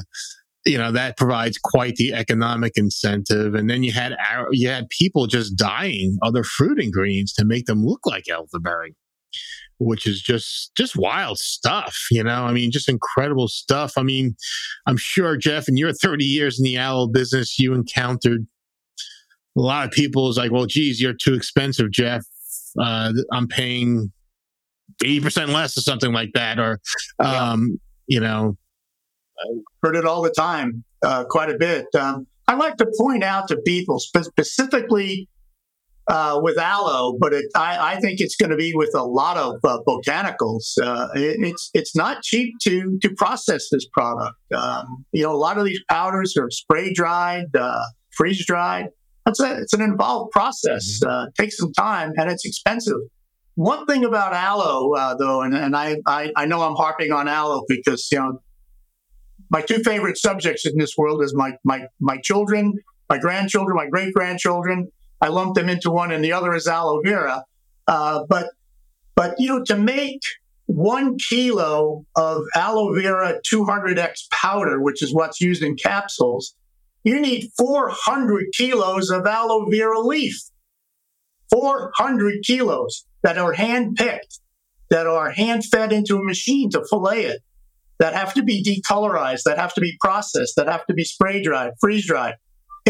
you 0.65 0.77
know 0.77 0.91
that 0.91 1.17
provides 1.17 1.57
quite 1.57 1.95
the 1.95 2.13
economic 2.13 2.73
incentive. 2.75 3.55
And 3.55 3.69
then 3.69 3.83
you 3.83 3.91
had 3.91 4.15
you 4.51 4.69
had 4.69 4.87
people 4.89 5.27
just 5.27 5.57
dyeing 5.57 6.17
other 6.21 6.43
fruit 6.43 6.79
ingredients 6.79 7.33
to 7.35 7.45
make 7.45 7.65
them 7.65 7.83
look 7.83 8.05
like 8.05 8.29
elderberry. 8.29 8.95
Which 9.79 10.05
is 10.05 10.21
just 10.21 10.75
just 10.75 10.97
wild 10.97 11.39
stuff. 11.39 11.97
You 12.11 12.23
know, 12.23 12.43
I 12.43 12.51
mean, 12.51 12.71
just 12.71 12.89
incredible 12.89 13.47
stuff. 13.47 13.93
I 13.97 14.03
mean, 14.03 14.35
I'm 14.85 14.97
sure 14.97 15.37
Jeff, 15.37 15.69
in 15.69 15.77
your 15.77 15.93
30 15.93 16.25
years 16.25 16.59
in 16.59 16.63
the 16.63 16.77
aloe 16.77 17.07
business, 17.07 17.57
you 17.57 17.73
encountered 17.73 18.45
a 19.57 19.61
lot 19.61 19.85
of 19.85 19.91
people 19.91 20.29
is 20.29 20.37
like, 20.37 20.51
well, 20.51 20.65
geez, 20.65 21.01
you're 21.01 21.13
too 21.13 21.33
expensive, 21.33 21.91
Jeff. 21.91 22.23
Uh, 22.79 23.11
I'm 23.33 23.47
paying 23.47 24.11
80% 25.03 25.49
less 25.49 25.77
or 25.77 25.81
something 25.81 26.13
like 26.13 26.31
that. 26.33 26.59
Or, 26.59 26.79
um, 27.19 27.79
yeah. 28.07 28.15
you 28.15 28.19
know, 28.19 28.57
heard 29.83 29.95
it 29.95 30.05
all 30.05 30.21
the 30.21 30.31
time, 30.31 30.83
uh, 31.03 31.25
quite 31.25 31.49
a 31.49 31.57
bit. 31.57 31.85
Um, 31.95 32.27
I 32.47 32.55
like 32.55 32.77
to 32.77 32.87
point 32.97 33.23
out 33.23 33.47
to 33.49 33.57
people 33.57 33.99
spe- 33.99 34.23
specifically 34.23 35.27
uh, 36.09 36.39
with 36.41 36.57
aloe, 36.57 37.15
but 37.19 37.33
it, 37.33 37.45
I, 37.55 37.93
I, 37.93 37.99
think 37.99 38.19
it's 38.19 38.35
going 38.35 38.49
to 38.49 38.55
be 38.55 38.73
with 38.73 38.95
a 38.95 39.03
lot 39.03 39.37
of 39.37 39.57
uh, 39.63 39.77
botanicals. 39.87 40.73
Uh, 40.81 41.07
it, 41.13 41.37
it's 41.39 41.69
it's 41.75 41.95
not 41.95 42.23
cheap 42.23 42.55
to 42.63 42.97
to 43.01 43.09
process 43.15 43.69
this 43.71 43.87
product. 43.93 44.35
Um, 44.53 45.05
you 45.11 45.23
know, 45.23 45.31
a 45.31 45.37
lot 45.37 45.59
of 45.59 45.65
these 45.65 45.81
powders 45.87 46.35
are 46.35 46.49
spray 46.49 46.93
dried, 46.93 47.55
uh, 47.55 47.83
freeze 48.11 48.43
dried. 48.45 48.87
It's 49.27 49.39
a, 49.39 49.59
it's 49.61 49.73
an 49.73 49.81
involved 49.81 50.31
process. 50.31 50.99
Mm-hmm. 51.03 51.09
Uh, 51.09 51.25
takes 51.37 51.57
some 51.57 51.71
time 51.73 52.13
and 52.17 52.31
it's 52.31 52.45
expensive. 52.45 52.97
One 53.53 53.85
thing 53.85 54.03
about 54.03 54.33
aloe, 54.33 54.93
uh, 54.93 55.15
though, 55.15 55.41
and, 55.41 55.53
and 55.53 55.75
I, 55.75 55.97
I, 56.07 56.31
I 56.35 56.45
know 56.45 56.61
I'm 56.61 56.75
harping 56.75 57.11
on 57.11 57.27
aloe 57.27 57.65
because 57.67 58.07
you 58.11 58.17
know 58.17 58.41
my 59.51 59.61
two 59.61 59.83
favorite 59.83 60.17
subjects 60.17 60.65
in 60.65 60.77
this 60.77 60.97
world 60.97 61.23
is 61.23 61.35
my 61.35 61.51
my 61.63 61.85
my 61.99 62.17
children, 62.23 62.73
my 63.09 63.19
grandchildren, 63.19 63.75
my 63.75 63.87
great 63.87 64.11
grandchildren. 64.13 64.91
I 65.21 65.27
lump 65.27 65.55
them 65.55 65.69
into 65.69 65.91
one, 65.91 66.11
and 66.11 66.23
the 66.23 66.33
other 66.33 66.53
is 66.53 66.67
aloe 66.67 67.01
vera. 67.03 67.43
Uh, 67.87 68.23
but 68.29 68.51
but 69.15 69.35
you 69.37 69.47
know 69.47 69.63
to 69.65 69.75
make 69.75 70.21
one 70.67 71.17
kilo 71.17 72.05
of 72.15 72.43
aloe 72.55 72.93
vera 72.93 73.39
200x 73.51 74.29
powder, 74.31 74.81
which 74.81 75.01
is 75.01 75.13
what's 75.13 75.41
used 75.41 75.63
in 75.63 75.75
capsules, 75.75 76.55
you 77.03 77.19
need 77.19 77.49
400 77.57 78.45
kilos 78.55 79.09
of 79.09 79.25
aloe 79.25 79.65
vera 79.69 79.99
leaf. 79.99 80.39
400 81.51 82.43
kilos 82.45 83.05
that 83.23 83.37
are 83.37 83.53
hand 83.53 83.95
picked, 83.95 84.39
that 84.91 85.07
are 85.07 85.31
hand 85.31 85.65
fed 85.65 85.91
into 85.91 86.17
a 86.17 86.23
machine 86.23 86.69
to 86.69 86.85
fillet 86.87 87.25
it, 87.25 87.41
that 87.97 88.13
have 88.13 88.33
to 88.35 88.43
be 88.43 88.63
decolorized, 88.63 89.43
that 89.43 89.57
have 89.57 89.73
to 89.73 89.81
be 89.81 89.97
processed, 89.99 90.55
that 90.55 90.67
have 90.67 90.85
to 90.85 90.93
be 90.93 91.03
spray 91.03 91.41
dried, 91.41 91.71
freeze 91.81 92.05
dried. 92.05 92.35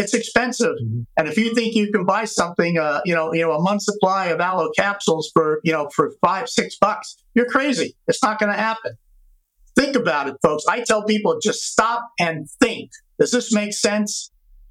It's 0.00 0.14
expensive, 0.14 0.76
mm-hmm. 0.82 1.02
and 1.18 1.28
if 1.28 1.36
you 1.36 1.54
think 1.54 1.74
you 1.74 1.92
can 1.92 2.06
buy 2.06 2.24
something, 2.24 2.78
uh, 2.78 3.02
you 3.04 3.14
know, 3.14 3.34
you 3.34 3.42
know, 3.42 3.52
a 3.52 3.60
month 3.60 3.82
supply 3.82 4.26
of 4.26 4.40
aloe 4.40 4.70
capsules 4.76 5.30
for, 5.34 5.60
you 5.62 5.72
know, 5.72 5.90
for 5.94 6.12
five, 6.22 6.48
six 6.48 6.78
bucks, 6.80 7.22
you're 7.34 7.46
crazy. 7.46 7.94
It's 8.08 8.22
not 8.22 8.38
going 8.38 8.50
to 8.50 8.58
happen. 8.58 8.92
Think 9.76 9.96
about 9.96 10.28
it, 10.28 10.36
folks. 10.42 10.64
I 10.66 10.80
tell 10.80 11.04
people 11.04 11.38
just 11.42 11.70
stop 11.70 12.08
and 12.18 12.48
think. 12.62 12.90
Does 13.18 13.30
this 13.30 13.52
make 13.52 13.74
sense? 13.74 14.30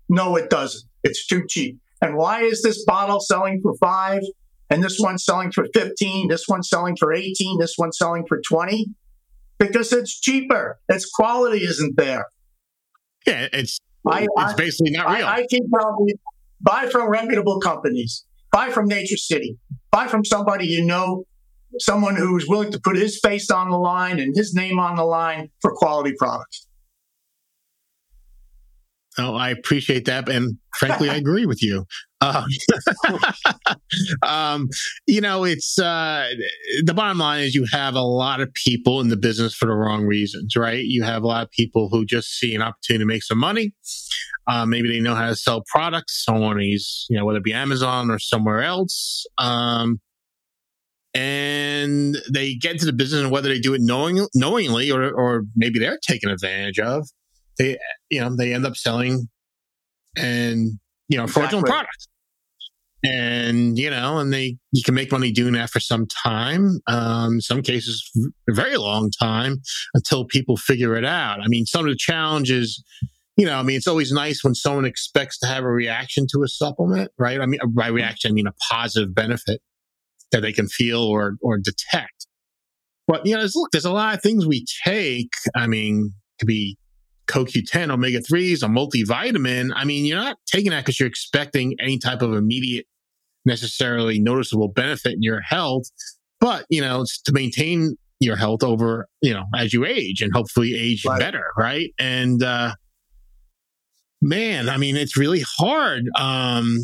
No, 0.10 0.36
it 0.36 0.50
doesn't. 0.50 0.90
It's 1.04 1.28
too 1.28 1.46
cheap. 1.48 1.80
And 2.02 2.16
why 2.16 2.42
is 2.42 2.64
this 2.64 2.84
bottle 2.86 3.20
selling 3.20 3.60
for 3.62 3.76
five 3.76 4.22
and 4.70 4.84
this 4.84 4.98
one 5.00 5.18
selling 5.18 5.52
for 5.52 5.68
15, 5.74 6.28
this 6.28 6.48
one 6.48 6.64
selling 6.64 6.96
for 6.98 7.14
18, 7.14 7.60
this 7.60 7.74
one 7.76 7.92
selling 7.92 8.26
for 8.28 8.42
20? 8.48 8.88
Because 9.60 9.94
it's 9.94 10.20
cheaper. 10.20 10.80
Its 10.90 11.10
quality 11.10 11.64
isn't 11.64 11.98
there. 11.98 12.26
Yeah, 13.28 13.48
it's 13.54 13.80
I, 14.08 14.28
it's 14.38 14.54
basically 14.54 14.92
not 14.92 15.08
real. 15.16 15.26
I, 15.26 15.38
I 15.38 15.46
keep 15.48 15.64
telling 15.74 16.06
you, 16.08 16.16
buy 16.62 16.88
from 16.88 17.10
reputable 17.10 17.60
companies. 17.60 18.26
Buy 18.52 18.70
from 18.70 18.88
Nature 18.88 19.18
City. 19.18 19.58
Buy 19.92 20.08
from 20.08 20.26
somebody 20.26 20.66
you 20.66 20.84
know, 20.84 21.26
someone 21.80 22.16
who's 22.16 22.48
willing 22.48 22.72
to 22.72 22.80
put 22.80 22.96
his 22.96 23.20
face 23.20 23.52
on 23.52 23.70
the 23.70 23.78
line 23.78 24.20
and 24.20 24.36
his 24.36 24.54
name 24.54 24.80
on 24.80 24.96
the 24.96 25.04
line 25.04 25.50
for 25.62 25.74
quality 25.76 26.14
products. 26.18 26.66
Oh, 29.20 29.36
I 29.36 29.50
appreciate 29.50 30.06
that, 30.06 30.30
and 30.30 30.58
frankly, 30.78 31.10
I 31.10 31.16
agree 31.18 31.46
with 31.46 31.62
you. 31.62 31.86
Um, 32.22 32.46
um, 34.24 34.70
you 35.08 35.20
know, 35.20 35.44
it's 35.44 35.78
uh, 35.78 36.30
the 36.86 36.94
bottom 36.94 37.18
line 37.18 37.44
is 37.44 37.54
you 37.54 37.66
have 37.72 37.96
a 37.96 38.02
lot 38.02 38.40
of 38.40 38.54
people 38.54 39.02
in 39.02 39.10
the 39.10 39.18
business 39.18 39.54
for 39.54 39.66
the 39.66 39.74
wrong 39.74 40.06
reasons, 40.06 40.56
right? 40.56 40.84
You 40.84 41.04
have 41.04 41.24
a 41.24 41.28
lot 41.28 41.44
of 41.44 41.52
people 41.52 41.90
who 41.90 42.06
just 42.06 42.30
see 42.40 42.56
an 42.56 42.62
opportunity 42.62 43.04
to 43.04 43.08
make 43.08 43.24
some 43.24 43.38
money. 43.40 43.74
Uh, 44.48 44.66
maybe 44.66 44.88
they 44.88 45.00
know 45.00 45.16
how 45.16 45.28
to 45.28 45.36
sell 45.36 45.64
products 45.72 46.24
Someone 46.24 46.62
is, 46.62 47.06
you 47.10 47.18
know, 47.18 47.26
whether 47.26 47.38
it 47.38 47.44
be 47.44 47.54
Amazon 47.54 48.10
or 48.10 48.20
somewhere 48.20 48.64
else. 48.64 49.26
Um, 49.38 50.00
and 51.14 52.18
they 52.32 52.56
get 52.56 52.74
into 52.74 52.86
the 52.86 52.94
business 52.94 53.22
and 53.22 53.32
whether 53.32 53.50
they 53.50 53.60
do 53.60 53.74
it 53.74 53.82
knowing, 53.82 54.26
knowingly 54.34 54.92
or, 54.92 55.12
or 55.12 55.44
maybe 55.56 55.80
they're 55.80 56.00
taken 56.08 56.30
advantage 56.30 56.80
of 56.80 57.08
they 57.60 57.78
you 58.10 58.20
know 58.20 58.36
they 58.36 58.54
end 58.54 58.66
up 58.66 58.76
selling 58.76 59.28
and 60.18 60.80
you 61.08 61.18
know 61.18 61.26
exactly. 61.26 61.42
fraudulent 61.42 61.68
products. 61.68 62.08
And 63.02 63.78
you 63.78 63.90
know 63.90 64.18
and 64.18 64.34
they 64.34 64.58
you 64.72 64.84
can 64.84 64.96
make 64.96 65.12
money 65.12 65.32
doing 65.32 65.54
that 65.54 65.70
for 65.70 65.80
some 65.80 66.06
time 66.08 66.80
um 66.88 67.40
some 67.40 67.62
cases 67.62 68.12
a 68.50 68.54
very 68.54 68.76
long 68.76 69.10
time 69.10 69.58
until 69.94 70.26
people 70.26 70.58
figure 70.58 70.96
it 70.96 71.06
out. 71.06 71.40
I 71.42 71.48
mean 71.48 71.66
some 71.66 71.86
of 71.86 71.92
the 71.92 71.98
challenges 71.98 72.84
you 73.38 73.46
know 73.46 73.58
i 73.58 73.64
mean 73.64 73.78
it's 73.78 73.88
always 73.88 74.12
nice 74.12 74.44
when 74.44 74.54
someone 74.54 74.84
expects 74.84 75.40
to 75.40 75.48
have 75.48 75.64
a 75.64 75.72
reaction 75.72 76.26
to 76.34 76.44
a 76.44 76.48
supplement 76.50 77.10
right? 77.18 77.40
I 77.40 77.46
mean 77.46 77.62
by 77.74 77.88
reaction 77.88 78.32
i 78.32 78.34
mean 78.34 78.48
a 78.48 78.54
positive 78.70 79.16
benefit 79.16 79.62
that 80.32 80.42
they 80.42 80.52
can 80.52 80.68
feel 80.68 81.02
or 81.02 81.36
or 81.42 81.58
detect. 81.58 82.28
But 83.08 83.26
you 83.26 83.34
know 83.34 83.40
there's, 83.40 83.56
look 83.56 83.72
there's 83.72 83.86
a 83.86 83.94
lot 83.94 84.16
of 84.16 84.22
things 84.22 84.46
we 84.46 84.66
take 84.86 85.32
i 85.56 85.68
mean 85.68 86.14
to 86.40 86.46
be 86.46 86.78
CoQ10, 87.30 87.92
omega 87.92 88.20
3s, 88.20 88.64
a 88.64 88.68
multivitamin, 88.68 89.72
I 89.76 89.86
mean, 89.86 90.06
you're 90.06 90.18
not 90.18 90.38
taking 90.46 90.72
that 90.72 90.82
because 90.86 91.00
you're 91.00 91.10
expecting 91.10 91.76
any 91.80 91.98
type 91.98 92.22
of 92.22 92.34
immediate, 92.34 92.86
necessarily 93.46 94.20
noticeable 94.20 94.68
benefit 94.68 95.14
in 95.14 95.22
your 95.22 95.42
health. 95.42 95.86
But, 96.40 96.66
you 96.70 96.82
know, 96.82 97.02
it's 97.02 97.22
to 97.24 97.34
maintain 97.34 97.98
your 98.20 98.36
health 98.36 98.64
over, 98.64 99.08
you 99.22 99.34
know, 99.34 99.46
as 99.56 99.74
you 99.74 99.86
age 99.86 100.22
and 100.22 100.32
hopefully 100.34 100.76
age 100.76 101.06
right. 101.06 101.20
better. 101.20 101.46
Right. 101.58 101.94
And, 102.00 102.42
uh, 102.42 102.74
man, 104.22 104.70
I 104.70 104.78
mean, 104.78 104.98
it's 104.98 105.18
really 105.18 105.44
hard. 105.58 106.04
Um, 106.18 106.80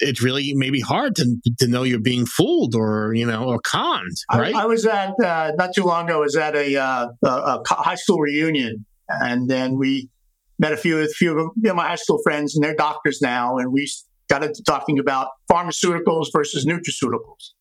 it's 0.00 0.22
really 0.22 0.54
maybe 0.54 0.80
hard 0.80 1.16
to 1.16 1.36
to 1.58 1.66
know 1.66 1.82
you're 1.82 1.98
being 1.98 2.24
fooled 2.24 2.74
or 2.74 3.12
you 3.14 3.26
know 3.26 3.44
or 3.44 3.58
conned. 3.60 4.16
Right. 4.32 4.54
I, 4.54 4.62
I 4.62 4.66
was 4.66 4.86
at 4.86 5.14
uh, 5.22 5.52
not 5.58 5.74
too 5.74 5.82
long 5.84 6.06
ago. 6.06 6.18
I 6.18 6.20
was 6.20 6.36
at 6.36 6.54
a, 6.54 6.76
uh, 6.76 7.08
a, 7.24 7.28
a 7.28 7.62
high 7.68 7.96
school 7.96 8.18
reunion, 8.18 8.86
and 9.08 9.48
then 9.48 9.76
we 9.76 10.10
met 10.58 10.72
a 10.72 10.76
few, 10.76 10.98
a 10.98 11.06
few 11.06 11.38
of 11.38 11.50
you 11.56 11.68
know, 11.68 11.74
my 11.74 11.88
high 11.88 11.96
school 11.96 12.20
friends, 12.22 12.54
and 12.54 12.64
they're 12.64 12.74
doctors 12.74 13.20
now. 13.22 13.58
And 13.58 13.72
we 13.72 13.90
got 14.28 14.42
into 14.42 14.62
talking 14.64 14.98
about 14.98 15.28
pharmaceuticals 15.50 16.26
versus 16.32 16.66
nutraceuticals. 16.66 17.52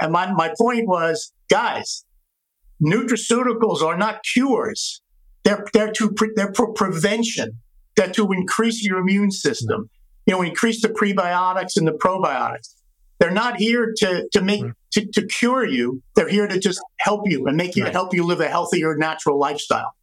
And 0.00 0.12
my, 0.12 0.30
my 0.32 0.52
point 0.58 0.86
was, 0.86 1.32
guys, 1.50 2.04
nutraceuticals 2.82 3.82
are 3.82 3.96
not 3.96 4.22
cures. 4.22 5.00
They're, 5.44 5.64
they're, 5.72 5.92
to 5.92 6.12
pre, 6.12 6.30
they're 6.34 6.52
for 6.54 6.72
prevention. 6.72 7.58
They're 7.96 8.10
to 8.10 8.32
increase 8.32 8.84
your 8.84 8.98
immune 8.98 9.30
system. 9.30 9.88
You 10.26 10.34
know, 10.34 10.42
increase 10.42 10.82
the 10.82 10.88
prebiotics 10.88 11.76
and 11.76 11.86
the 11.86 11.92
probiotics. 11.92 12.74
They're 13.18 13.30
not 13.30 13.56
here 13.56 13.92
to, 13.98 14.26
to 14.32 14.42
make, 14.42 14.62
hmm. 14.62 14.70
to, 14.92 15.06
to 15.12 15.26
cure 15.26 15.64
you. 15.64 16.02
They're 16.16 16.28
here 16.28 16.48
to 16.48 16.58
just 16.58 16.80
help 16.98 17.22
you 17.26 17.46
and 17.46 17.56
make 17.56 17.76
you, 17.76 17.84
right. 17.84 17.92
help 17.92 18.12
you 18.12 18.24
live 18.24 18.40
a 18.40 18.48
healthier, 18.48 18.96
natural 18.96 19.38
lifestyle. 19.38 19.94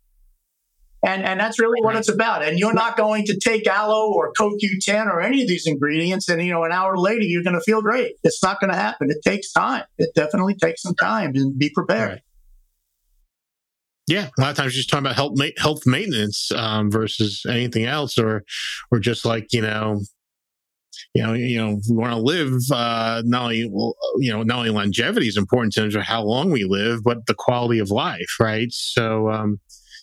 And, 1.03 1.23
and 1.23 1.39
that's 1.39 1.59
really 1.59 1.81
what 1.81 1.95
it's 1.95 2.09
about. 2.09 2.43
And 2.43 2.59
you're 2.59 2.73
not 2.73 2.95
going 2.95 3.25
to 3.25 3.39
take 3.39 3.65
aloe 3.65 4.11
or 4.11 4.31
CoQ10 4.39 5.07
or 5.07 5.19
any 5.19 5.41
of 5.41 5.47
these 5.47 5.65
ingredients 5.65 6.29
and, 6.29 6.41
you 6.43 6.51
know, 6.51 6.63
an 6.63 6.71
hour 6.71 6.95
later, 6.95 7.23
you're 7.23 7.43
going 7.43 7.55
to 7.55 7.61
feel 7.61 7.81
great. 7.81 8.13
It's 8.23 8.43
not 8.43 8.59
going 8.59 8.71
to 8.71 8.77
happen. 8.77 9.09
It 9.09 9.17
takes 9.25 9.51
time. 9.51 9.83
It 9.97 10.13
definitely 10.15 10.55
takes 10.55 10.83
some 10.83 10.93
time 10.95 11.31
and 11.35 11.57
be 11.57 11.71
prepared. 11.71 12.21
Yeah, 14.07 14.29
a 14.37 14.41
lot 14.41 14.51
of 14.51 14.57
times 14.57 14.73
you're 14.73 14.81
just 14.81 14.89
talking 14.89 15.05
about 15.05 15.15
health 15.15 15.33
ma- 15.35 15.45
health 15.57 15.85
maintenance 15.85 16.51
um, 16.51 16.91
versus 16.91 17.43
anything 17.47 17.85
else, 17.85 18.17
or 18.17 18.43
or 18.91 18.99
just 18.99 19.25
like 19.25 19.53
you 19.53 19.61
know, 19.61 20.01
you 21.13 21.23
know, 21.23 21.33
you 21.33 21.57
know, 21.57 21.79
we 21.89 21.95
want 21.95 22.11
to 22.11 22.19
live. 22.19 22.53
Uh, 22.73 23.21
not 23.25 23.43
only 23.43 23.59
you 23.59 24.31
know, 24.31 24.43
not 24.43 24.57
only 24.57 24.69
longevity 24.69 25.27
is 25.27 25.37
important 25.37 25.77
in 25.77 25.83
terms 25.83 25.95
of 25.95 26.01
how 26.01 26.23
long 26.23 26.51
we 26.51 26.63
live, 26.63 27.03
but 27.03 27.25
the 27.27 27.33
quality 27.33 27.79
of 27.79 27.89
life, 27.89 28.35
right? 28.39 28.67
So, 28.71 29.29
um, 29.29 29.59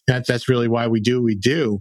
that's 0.09 0.27
that's 0.27 0.49
really 0.49 0.67
why 0.67 0.89
we 0.89 1.01
do 1.01 1.19
what 1.19 1.25
we 1.25 1.37
do. 1.37 1.81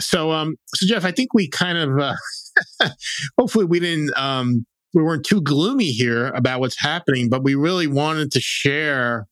So, 0.00 0.32
um, 0.32 0.56
so 0.74 0.86
Jeff, 0.86 1.04
I 1.04 1.10
think 1.10 1.34
we 1.34 1.48
kind 1.48 1.78
of, 1.78 1.98
uh, 1.98 2.88
hopefully, 3.38 3.64
we 3.64 3.80
didn't, 3.80 4.16
um, 4.16 4.66
we 4.92 5.02
weren't 5.02 5.24
too 5.24 5.40
gloomy 5.42 5.90
here 5.90 6.28
about 6.28 6.60
what's 6.60 6.80
happening, 6.80 7.28
but 7.28 7.42
we 7.42 7.54
really 7.54 7.86
wanted 7.86 8.32
to 8.32 8.40
share 8.40 9.26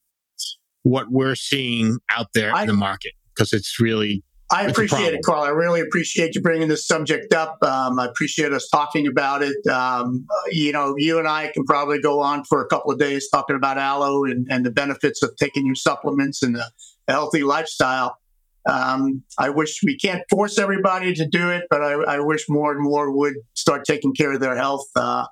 what 0.83 1.07
we're 1.11 1.37
seeing 1.37 1.99
out 2.11 2.29
there 2.35 2.55
I, 2.55 2.63
in 2.63 2.69
the 2.69 2.75
market 2.75 3.13
because 3.35 3.53
it's 3.53 3.81
really 3.81 4.25
I 4.51 4.67
appreciate 4.67 5.15
it, 5.15 5.23
Carl. 5.25 5.43
I 5.43 5.49
really 5.49 5.81
appreciate 5.81 6.35
you 6.35 6.43
bringing 6.43 6.69
this 6.69 6.87
subject 6.87 7.33
up. 7.33 7.57
Um, 7.63 7.99
I 7.99 8.05
appreciate 8.07 8.53
us 8.53 8.69
talking 8.69 9.07
about 9.07 9.43
it. 9.43 9.67
Um, 9.67 10.27
you 10.51 10.73
know, 10.73 10.95
you 10.99 11.19
and 11.19 11.27
I 11.27 11.51
can 11.55 11.65
probably 11.65 12.01
go 12.01 12.21
on 12.21 12.45
for 12.45 12.61
a 12.61 12.67
couple 12.67 12.93
of 12.93 12.99
days 12.99 13.29
talking 13.31 13.57
about 13.57 13.79
aloe 13.79 14.25
and, 14.25 14.47
and 14.51 14.67
the 14.67 14.71
benefits 14.71 15.23
of 15.23 15.35
taking 15.37 15.65
your 15.65 15.75
supplements 15.75 16.43
and 16.43 16.57
a 16.57 16.67
healthy 17.09 17.45
lifestyle. 17.45 18.19
Um, 18.69 19.23
I 19.39 19.51
wish 19.51 19.81
we 19.85 19.97
can't 19.97 20.23
force 20.31 20.59
everybody 20.59 21.15
to 21.15 21.27
do 21.27 21.51
it, 21.51 21.65
but 21.69 21.83
I, 21.83 21.95
I, 21.95 22.21
wish 22.21 22.45
more 22.49 22.71
and 22.71 22.81
more 22.81 23.11
would 23.11 23.35
start 23.55 23.85
taking 23.85 24.15
care 24.15 24.33
of 24.33 24.41
their 24.41 24.57
health. 24.57 24.87
Uh, 24.95 25.27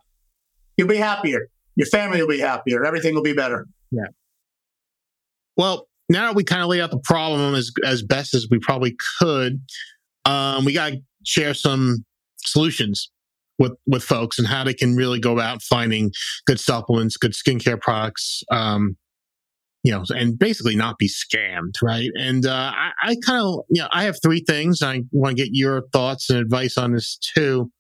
you'll 0.77 0.89
be 0.89 0.97
happier. 0.97 1.47
Your 1.77 1.87
family 1.87 2.21
will 2.21 2.29
be 2.29 2.41
happier. 2.41 2.85
Everything 2.85 3.15
will 3.15 3.23
be 3.23 3.33
better. 3.33 3.69
Yeah. 3.93 4.09
Well, 5.57 5.87
now 6.09 6.33
we 6.33 6.43
kind 6.43 6.63
of 6.63 6.69
laid 6.69 6.81
out 6.81 6.91
the 6.91 7.01
problem 7.05 7.55
as 7.55 7.71
as 7.85 8.03
best 8.03 8.35
as 8.35 8.49
we 8.51 8.59
probably 8.59 8.97
could, 9.21 9.61
um, 10.25 10.65
we 10.65 10.73
got 10.73 10.91
to 10.91 10.99
share 11.25 11.55
some 11.55 12.05
solutions 12.39 13.11
with 13.59 13.73
with 13.87 14.03
folks 14.03 14.39
and 14.39 14.49
how 14.49 14.65
they 14.65 14.75
can 14.75 14.97
really 14.97 15.21
go 15.21 15.39
out 15.39 15.63
finding 15.63 16.11
good 16.47 16.59
supplements, 16.59 17.17
good 17.17 17.33
skincare 17.33 17.81
products, 17.81 18.43
um, 18.51 18.97
you 19.83 19.93
know, 19.93 20.05
and 20.11 20.39
basically 20.39 20.77
not 20.77 20.99
be 20.99 21.09
scammed, 21.09 21.75
right? 21.83 22.11
And 22.19 22.47
uh, 22.47 22.73
I, 22.75 22.91
I 23.03 23.17
kind 23.25 23.43
of, 23.43 23.61
you 23.71 23.83
know, 23.83 23.89
I 23.91 24.05
have 24.05 24.19
three 24.23 24.45
things. 24.47 24.83
I 24.83 25.03
want 25.11 25.37
to 25.37 25.43
get 25.43 25.51
your 25.53 25.83
thoughts 25.93 26.29
and 26.31 26.39
advice 26.39 26.77
on 26.77 26.93
this 26.93 27.19
too. 27.35 27.71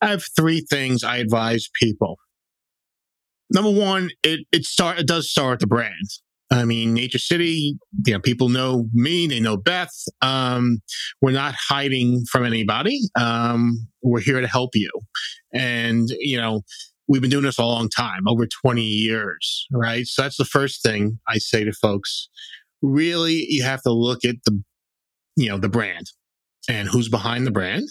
I 0.00 0.08
have 0.08 0.24
three 0.36 0.64
things 0.68 1.04
I 1.04 1.18
advise 1.18 1.68
people. 1.80 2.16
Number 3.50 3.70
one, 3.70 4.10
it 4.24 4.40
it 4.50 4.64
start 4.64 4.98
it 4.98 5.06
does 5.06 5.30
start 5.30 5.54
at 5.54 5.60
the 5.60 5.66
brand. 5.66 5.94
I 6.50 6.64
mean, 6.64 6.94
Nature 6.94 7.18
City, 7.18 7.76
you 8.04 8.12
know, 8.12 8.20
people 8.20 8.48
know 8.48 8.88
me, 8.92 9.26
they 9.26 9.40
know 9.40 9.56
Beth. 9.56 9.90
Um, 10.22 10.78
we're 11.20 11.32
not 11.32 11.54
hiding 11.56 12.24
from 12.30 12.44
anybody. 12.44 13.00
Um, 13.18 13.88
we're 14.02 14.20
here 14.20 14.40
to 14.40 14.46
help 14.46 14.70
you. 14.74 14.90
And, 15.52 16.08
you 16.20 16.36
know, 16.36 16.62
we've 17.08 17.20
been 17.20 17.30
doing 17.30 17.44
this 17.44 17.58
a 17.58 17.64
long 17.64 17.88
time, 17.88 18.26
over 18.28 18.46
20 18.46 18.82
years, 18.82 19.66
right? 19.72 20.06
So 20.06 20.22
that's 20.22 20.36
the 20.36 20.44
first 20.44 20.82
thing 20.82 21.18
I 21.28 21.38
say 21.38 21.64
to 21.64 21.72
folks. 21.72 22.28
Really, 22.82 23.46
you 23.48 23.62
have 23.62 23.82
to 23.82 23.92
look 23.92 24.24
at 24.24 24.36
the, 24.44 24.62
you 25.36 25.48
know, 25.48 25.58
the 25.58 25.68
brand 25.68 26.06
and 26.68 26.88
who's 26.88 27.08
behind 27.08 27.46
the 27.46 27.50
brand. 27.50 27.88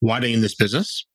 Why 0.00 0.18
are 0.18 0.20
they 0.20 0.32
in 0.32 0.42
this 0.42 0.54
business? 0.54 1.06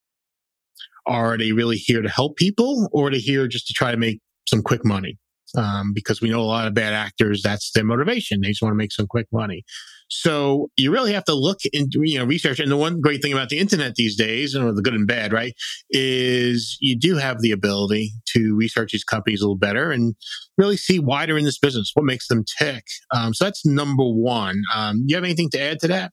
Are 1.08 1.38
they 1.38 1.52
really 1.52 1.78
here 1.78 2.02
to 2.02 2.10
help 2.10 2.38
people 2.38 2.90
or 2.92 3.08
are 3.08 3.12
they 3.12 3.20
here 3.20 3.48
just 3.48 3.68
to 3.68 3.74
try 3.74 3.92
to 3.92 3.98
make 3.98 4.20
some 4.48 4.62
quick 4.62 4.86
money? 4.86 5.18
um, 5.56 5.92
because 5.94 6.22
we 6.22 6.30
know 6.30 6.42
a 6.42 6.44
lot 6.44 6.68
of 6.68 6.74
bad 6.74 6.94
actors. 6.94 7.42
That's 7.44 7.72
their 7.72 7.84
motivation. 7.84 8.42
They 8.42 8.50
just 8.50 8.62
want 8.62 8.74
to 8.74 8.78
make 8.78 8.92
some 8.92 9.08
quick 9.08 9.28
money. 9.32 9.64
So 10.14 10.70
you 10.76 10.92
really 10.92 11.14
have 11.14 11.24
to 11.26 11.34
look 11.34 11.60
into, 11.72 12.02
you 12.04 12.20
know, 12.20 12.26
research. 12.26 12.60
And 12.60 12.70
the 12.70 12.76
one 12.76 13.00
great 13.00 13.22
thing 13.22 13.32
about 13.32 13.48
the 13.48 13.60
internet 13.60 13.96
these 13.96 14.18
days, 14.18 14.54
and 14.54 14.78
the 14.78 14.82
good 14.82 14.94
and 14.94 15.08
bad, 15.08 15.32
right, 15.32 15.54
is 15.90 16.78
you 16.82 17.00
do 17.00 17.16
have 17.16 17.40
the 17.40 17.52
ability 17.52 18.12
to 18.34 18.54
research 18.58 18.92
these 18.92 19.06
companies 19.06 19.40
a 19.40 19.46
little 19.46 19.58
better 19.58 19.90
and 19.90 20.16
really 20.58 20.76
see 20.76 21.00
why 21.00 21.26
they're 21.26 21.38
in 21.38 21.46
this 21.46 21.58
business, 21.58 21.92
what 21.94 22.06
makes 22.06 22.28
them 22.28 22.44
tick. 22.60 22.84
Um, 23.16 23.34
so 23.34 23.46
that's 23.46 23.66
number 23.66 24.04
one. 24.04 24.64
Um, 24.76 25.06
you 25.08 25.16
have 25.16 25.24
anything 25.24 25.50
to 25.52 25.62
add 25.62 25.80
to 25.80 25.88
that? 25.88 26.12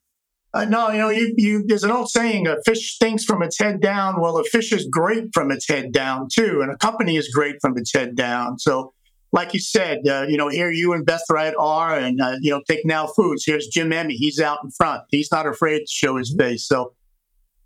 Uh, 0.54 0.64
no, 0.64 0.90
you 0.90 0.98
know, 0.98 1.11
you, 1.11 1.34
you, 1.37 1.64
there's 1.66 1.84
an 1.84 1.90
old 1.90 2.08
saying: 2.08 2.46
a 2.46 2.56
fish 2.64 2.94
stinks 2.94 3.24
from 3.24 3.42
its 3.42 3.58
head 3.58 3.80
down. 3.80 4.20
Well, 4.20 4.38
a 4.38 4.44
fish 4.44 4.72
is 4.72 4.87
great 4.90 5.24
from 5.34 5.50
its 5.50 5.68
head 5.68 5.92
down 5.92 6.28
too, 6.32 6.61
and 6.62 6.70
a 6.70 6.76
company 6.76 7.16
is 7.16 7.28
great 7.34 7.56
from 7.61 7.76
its 7.76 7.92
head 7.92 8.14
down. 8.14 8.58
So 8.58 8.94
like 9.32 9.52
you 9.52 9.60
said, 9.60 10.06
uh, 10.08 10.24
you 10.28 10.36
know, 10.36 10.48
here 10.48 10.70
you 10.70 10.92
and 10.92 11.04
Beth 11.04 11.22
Wright 11.30 11.54
are, 11.58 11.96
and 11.96 12.20
uh, 12.20 12.36
you 12.40 12.50
know, 12.50 12.62
take 12.66 12.84
now 12.84 13.06
foods. 13.06 13.44
Here's 13.44 13.66
Jim 13.66 13.90
Emrich. 13.90 14.12
He's 14.12 14.40
out 14.40 14.58
in 14.64 14.70
front. 14.70 15.02
He's 15.10 15.30
not 15.30 15.46
afraid 15.46 15.80
to 15.80 15.86
show 15.88 16.16
his 16.16 16.34
face. 16.38 16.66
So 16.66 16.94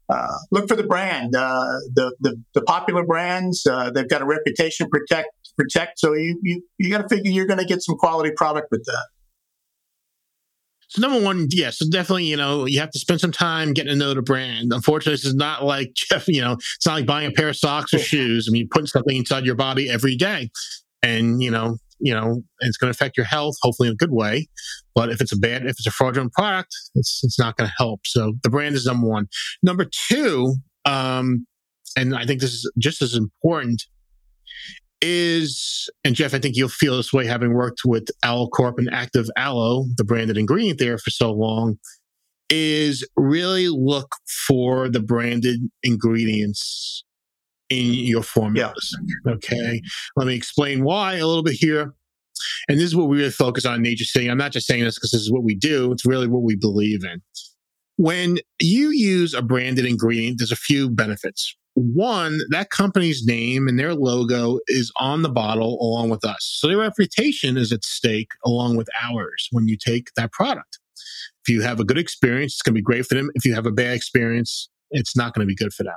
uh, 0.08 0.36
look 0.50 0.68
for 0.68 0.76
the 0.76 0.82
brand. 0.82 1.34
Uh, 1.34 1.78
the, 1.94 2.14
the, 2.20 2.42
the 2.54 2.62
popular 2.62 3.04
brands 3.04 3.64
uh, 3.66 3.90
they've 3.90 4.08
got 4.08 4.22
a 4.22 4.26
reputation 4.26 4.88
protect 4.88 5.28
protect. 5.56 5.98
So 5.98 6.14
you 6.14 6.38
you 6.42 6.62
you 6.78 6.90
got 6.90 7.08
to 7.08 7.14
figure 7.14 7.30
you're 7.30 7.46
going 7.46 7.60
to 7.60 7.64
get 7.64 7.82
some 7.82 7.96
quality 7.96 8.32
product 8.36 8.68
with 8.70 8.84
that. 8.84 9.06
So 10.88 11.00
number 11.00 11.24
one, 11.24 11.46
yes, 11.50 11.50
yeah, 11.52 11.70
so 11.70 11.90
definitely, 11.90 12.24
you 12.24 12.36
know, 12.36 12.66
you 12.66 12.78
have 12.80 12.90
to 12.90 12.98
spend 12.98 13.18
some 13.18 13.32
time 13.32 13.72
getting 13.72 13.92
to 13.92 13.98
know 13.98 14.12
the 14.12 14.20
brand. 14.20 14.74
Unfortunately, 14.74 15.14
this 15.14 15.24
is 15.24 15.34
not 15.34 15.64
like 15.64 15.94
Jeff, 15.94 16.24
you 16.28 16.42
know, 16.42 16.52
it's 16.52 16.84
not 16.84 16.94
like 16.94 17.06
buying 17.06 17.28
a 17.28 17.32
pair 17.32 17.48
of 17.48 17.56
socks 17.56 17.94
or 17.94 17.98
shoes. 17.98 18.46
I 18.46 18.52
mean, 18.52 18.68
putting 18.70 18.88
something 18.88 19.16
inside 19.16 19.46
your 19.46 19.54
body 19.54 19.88
every 19.88 20.16
day 20.16 20.50
and 21.02 21.42
you 21.42 21.50
know 21.50 21.76
you 22.00 22.12
know 22.12 22.42
it's 22.60 22.76
going 22.76 22.92
to 22.92 22.96
affect 22.96 23.16
your 23.16 23.26
health 23.26 23.56
hopefully 23.62 23.88
in 23.88 23.94
a 23.94 23.96
good 23.96 24.12
way. 24.12 24.46
But 24.94 25.10
if 25.10 25.20
it's 25.20 25.32
a 25.32 25.38
bad 25.38 25.62
if 25.62 25.70
it's 25.70 25.86
a 25.86 25.90
fraudulent 25.90 26.32
product 26.32 26.74
it's 26.94 27.20
it's 27.22 27.38
not 27.38 27.56
going 27.56 27.68
to 27.68 27.74
help. 27.76 28.00
So 28.06 28.34
the 28.42 28.50
brand 28.50 28.74
is 28.74 28.86
number 28.86 29.06
one. 29.06 29.28
Number 29.62 29.86
two 30.08 30.56
um 30.84 31.46
and 31.96 32.14
i 32.14 32.24
think 32.24 32.40
this 32.40 32.52
is 32.52 32.70
just 32.78 33.02
as 33.02 33.14
important 33.14 33.84
is 35.00 35.88
and 36.04 36.14
jeff 36.14 36.34
i 36.34 36.38
think 36.38 36.56
you'll 36.56 36.68
feel 36.68 36.96
this 36.96 37.12
way 37.12 37.26
having 37.26 37.54
worked 37.54 37.82
with 37.84 38.08
aloe 38.24 38.48
corp 38.48 38.78
and 38.78 38.88
active 38.92 39.26
aloe 39.36 39.84
the 39.96 40.04
branded 40.04 40.36
ingredient 40.36 40.78
there 40.78 40.98
for 40.98 41.10
so 41.10 41.32
long 41.32 41.76
is 42.50 43.06
really 43.16 43.68
look 43.68 44.12
for 44.46 44.88
the 44.88 45.00
branded 45.00 45.60
ingredients 45.82 47.04
in 47.78 48.06
your 48.06 48.22
formulas. 48.22 48.96
Yeah. 49.26 49.32
Okay. 49.34 49.80
Let 50.16 50.26
me 50.26 50.34
explain 50.34 50.84
why 50.84 51.14
a 51.14 51.26
little 51.26 51.42
bit 51.42 51.56
here. 51.58 51.94
And 52.68 52.78
this 52.78 52.86
is 52.86 52.96
what 52.96 53.08
we 53.08 53.18
really 53.18 53.30
focus 53.30 53.64
on 53.64 53.82
Nature 53.82 54.04
City. 54.04 54.28
I'm 54.28 54.38
not 54.38 54.52
just 54.52 54.66
saying 54.66 54.84
this 54.84 54.96
because 54.96 55.10
this 55.10 55.20
is 55.20 55.32
what 55.32 55.44
we 55.44 55.54
do. 55.54 55.92
It's 55.92 56.06
really 56.06 56.26
what 56.26 56.42
we 56.42 56.56
believe 56.56 57.04
in. 57.04 57.22
When 57.96 58.38
you 58.60 58.90
use 58.90 59.34
a 59.34 59.42
branded 59.42 59.84
ingredient, 59.84 60.38
there's 60.38 60.52
a 60.52 60.56
few 60.56 60.90
benefits. 60.90 61.56
One, 61.74 62.38
that 62.50 62.70
company's 62.70 63.24
name 63.24 63.68
and 63.68 63.78
their 63.78 63.94
logo 63.94 64.58
is 64.68 64.92
on 64.98 65.22
the 65.22 65.30
bottle 65.30 65.78
along 65.80 66.10
with 66.10 66.24
us. 66.24 66.56
So 66.58 66.68
their 66.68 66.78
reputation 66.78 67.56
is 67.56 67.72
at 67.72 67.84
stake 67.84 68.28
along 68.44 68.76
with 68.76 68.88
ours 69.10 69.48
when 69.52 69.68
you 69.68 69.76
take 69.76 70.08
that 70.16 70.32
product. 70.32 70.78
If 71.46 71.52
you 71.52 71.62
have 71.62 71.80
a 71.80 71.84
good 71.84 71.98
experience, 71.98 72.54
it's 72.54 72.62
going 72.62 72.74
to 72.74 72.78
be 72.78 72.82
great 72.82 73.06
for 73.06 73.14
them. 73.14 73.30
If 73.34 73.44
you 73.44 73.54
have 73.54 73.66
a 73.66 73.72
bad 73.72 73.94
experience, 73.94 74.68
it's 74.90 75.16
not 75.16 75.34
going 75.34 75.46
to 75.46 75.48
be 75.48 75.56
good 75.56 75.72
for 75.72 75.82
them. 75.82 75.96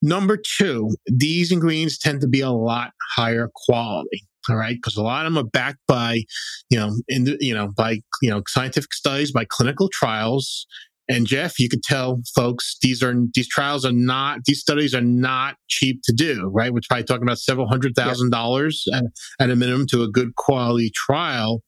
Number 0.00 0.36
two, 0.36 0.94
these 1.06 1.50
ingredients 1.50 1.98
tend 1.98 2.20
to 2.20 2.28
be 2.28 2.40
a 2.40 2.50
lot 2.50 2.90
higher 3.16 3.50
quality. 3.66 4.22
All 4.48 4.56
right, 4.56 4.76
because 4.76 4.96
a 4.96 5.02
lot 5.02 5.26
of 5.26 5.34
them 5.34 5.44
are 5.44 5.48
backed 5.48 5.80
by, 5.86 6.22
you 6.70 6.78
know, 6.78 6.92
in 7.08 7.24
the, 7.24 7.36
you 7.38 7.52
know, 7.52 7.68
by 7.76 8.00
you 8.22 8.30
know 8.30 8.42
scientific 8.46 8.94
studies, 8.94 9.30
by 9.32 9.44
clinical 9.44 9.90
trials. 9.92 10.66
And 11.10 11.26
Jeff, 11.26 11.58
you 11.58 11.68
could 11.68 11.82
tell 11.82 12.20
folks 12.34 12.76
these 12.80 13.02
are 13.02 13.14
these 13.34 13.48
trials 13.48 13.84
are 13.84 13.92
not 13.92 14.40
these 14.46 14.60
studies 14.60 14.94
are 14.94 15.02
not 15.02 15.56
cheap 15.68 16.00
to 16.04 16.12
do, 16.14 16.50
right? 16.52 16.72
We're 16.72 16.80
probably 16.88 17.04
talking 17.04 17.22
about 17.22 17.38
several 17.38 17.66
hundred 17.66 17.94
thousand 17.94 18.30
dollars 18.30 18.84
at, 18.94 19.04
at 19.40 19.50
a 19.50 19.56
minimum 19.56 19.86
to 19.88 20.02
a 20.02 20.10
good 20.10 20.34
quality 20.36 20.92
trial. 20.94 21.62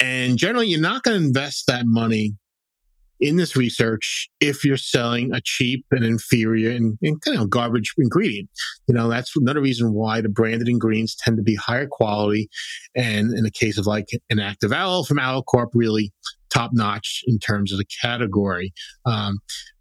And 0.00 0.38
generally, 0.38 0.68
you're 0.68 0.80
not 0.80 1.02
going 1.02 1.20
to 1.20 1.26
invest 1.26 1.64
that 1.66 1.82
money 1.84 2.34
in 3.20 3.36
this 3.36 3.56
research 3.56 4.28
if 4.40 4.64
you're 4.64 4.76
selling 4.76 5.32
a 5.32 5.40
cheap 5.42 5.84
and 5.90 6.04
inferior 6.04 6.70
and, 6.70 6.98
and, 7.02 7.20
kind 7.22 7.38
of 7.38 7.50
garbage 7.50 7.92
ingredient. 7.98 8.48
You 8.88 8.94
know, 8.94 9.08
that's 9.08 9.32
another 9.36 9.60
reason 9.60 9.92
why 9.92 10.20
the 10.20 10.28
branded 10.28 10.68
ingredients 10.68 11.16
tend 11.16 11.36
to 11.36 11.42
be 11.42 11.54
higher 11.54 11.86
quality. 11.90 12.48
And 12.96 13.36
in 13.36 13.44
the 13.44 13.50
case 13.50 13.78
of 13.78 13.86
like 13.86 14.06
an 14.30 14.40
active 14.40 14.72
aloe 14.72 15.02
from 15.02 15.18
Aloe 15.18 15.42
Corp, 15.42 15.70
really 15.74 16.12
top 16.52 16.70
notch 16.72 17.22
in 17.26 17.38
terms 17.38 17.72
of 17.72 17.78
the 17.78 17.86
category. 18.02 18.72
Um, 19.04 19.38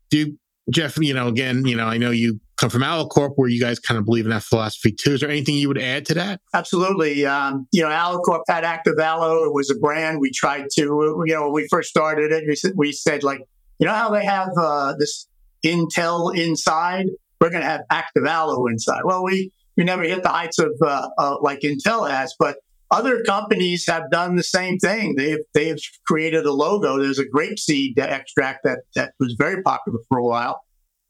do 0.09 0.35
Jeff, 0.69 0.97
you 0.99 1.13
know, 1.13 1.27
again, 1.27 1.65
you 1.65 1.75
know, 1.75 1.85
I 1.85 1.97
know 1.97 2.11
you 2.11 2.39
come 2.59 2.69
from 2.69 2.83
Aloe 2.83 3.07
Corp, 3.07 3.33
where 3.35 3.49
you 3.49 3.59
guys 3.59 3.79
kind 3.79 3.97
of 3.97 4.05
believe 4.05 4.25
in 4.25 4.31
that 4.31 4.43
philosophy 4.43 4.91
too. 4.91 5.13
Is 5.13 5.21
there 5.21 5.29
anything 5.29 5.55
you 5.55 5.67
would 5.69 5.81
add 5.81 6.05
to 6.07 6.13
that? 6.15 6.41
Absolutely. 6.53 7.25
Um, 7.25 7.67
you 7.71 7.81
know, 7.81 7.89
Aloe 7.89 8.19
Corp 8.19 8.43
had 8.47 8.63
Active 8.63 8.99
Aloe. 8.99 9.45
It 9.45 9.53
was 9.53 9.69
a 9.69 9.75
brand 9.75 10.19
we 10.19 10.31
tried 10.31 10.65
to, 10.75 10.81
you 11.25 11.33
know, 11.33 11.43
when 11.43 11.53
we 11.53 11.67
first 11.69 11.89
started 11.89 12.31
it, 12.31 12.43
we 12.47 12.55
said, 12.55 12.73
we 12.75 12.91
said 12.91 13.23
like, 13.23 13.41
you 13.79 13.87
know 13.87 13.93
how 13.93 14.09
they 14.09 14.25
have 14.25 14.49
uh, 14.57 14.93
this 14.99 15.27
Intel 15.65 16.37
inside? 16.37 17.05
We're 17.39 17.49
going 17.49 17.61
to 17.61 17.69
have 17.69 17.81
Active 17.89 18.25
Aloe 18.25 18.67
inside. 18.67 19.01
Well, 19.05 19.23
we, 19.23 19.51
we 19.77 19.85
never 19.85 20.03
hit 20.03 20.23
the 20.23 20.29
heights 20.29 20.59
of 20.59 20.71
uh, 20.85 21.07
uh, 21.17 21.37
like 21.41 21.61
Intel 21.61 22.09
has, 22.09 22.35
but 22.37 22.57
other 22.91 23.21
companies 23.23 23.85
have 23.87 24.09
done 24.11 24.35
the 24.35 24.43
same 24.43 24.77
thing. 24.79 25.15
They've 25.15 25.39
they've 25.53 25.77
created 26.07 26.45
a 26.45 26.51
logo. 26.51 26.99
There's 26.99 27.19
a 27.19 27.25
grapeseed 27.25 27.97
extract 27.97 28.63
that 28.63 28.79
that 28.95 29.13
was 29.19 29.35
very 29.37 29.61
popular 29.61 29.99
for 30.09 30.17
a 30.17 30.23
while, 30.23 30.61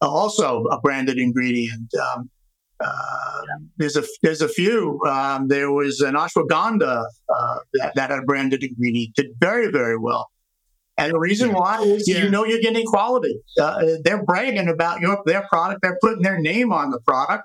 also 0.07 0.65
a 0.65 0.79
branded 0.79 1.17
ingredient. 1.17 1.91
Um, 1.95 2.29
uh, 2.79 3.41
there's 3.77 3.97
a 3.97 4.03
there's 4.23 4.41
a 4.41 4.47
few. 4.47 5.01
Um, 5.05 5.47
there 5.49 5.71
was 5.71 5.99
an 5.99 6.15
ashwagandha 6.15 7.05
uh, 7.29 7.57
that, 7.73 7.95
that 7.95 8.09
had 8.09 8.19
a 8.19 8.23
branded 8.23 8.63
ingredient 8.63 9.15
did 9.15 9.27
very 9.39 9.69
very 9.71 9.97
well. 9.97 10.29
And 10.97 11.13
the 11.13 11.19
reason 11.19 11.53
why 11.53 11.81
is 11.81 12.07
yeah. 12.07 12.23
you 12.23 12.29
know 12.29 12.45
you're 12.45 12.61
getting 12.61 12.85
quality. 12.85 13.39
Uh, 13.59 13.85
they're 14.03 14.23
bragging 14.23 14.69
about 14.69 15.01
your 15.01 15.21
their 15.25 15.45
product. 15.49 15.81
They're 15.81 15.97
putting 16.01 16.21
their 16.21 16.39
name 16.39 16.71
on 16.71 16.91
the 16.91 16.99
product. 17.01 17.43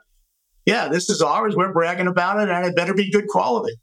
Yeah, 0.66 0.88
this 0.88 1.10
is 1.10 1.20
ours. 1.20 1.54
We're 1.56 1.72
bragging 1.72 2.06
about 2.06 2.40
it, 2.40 2.48
and 2.48 2.66
it 2.66 2.74
better 2.74 2.94
be 2.94 3.10
good 3.10 3.28
quality. 3.28 3.74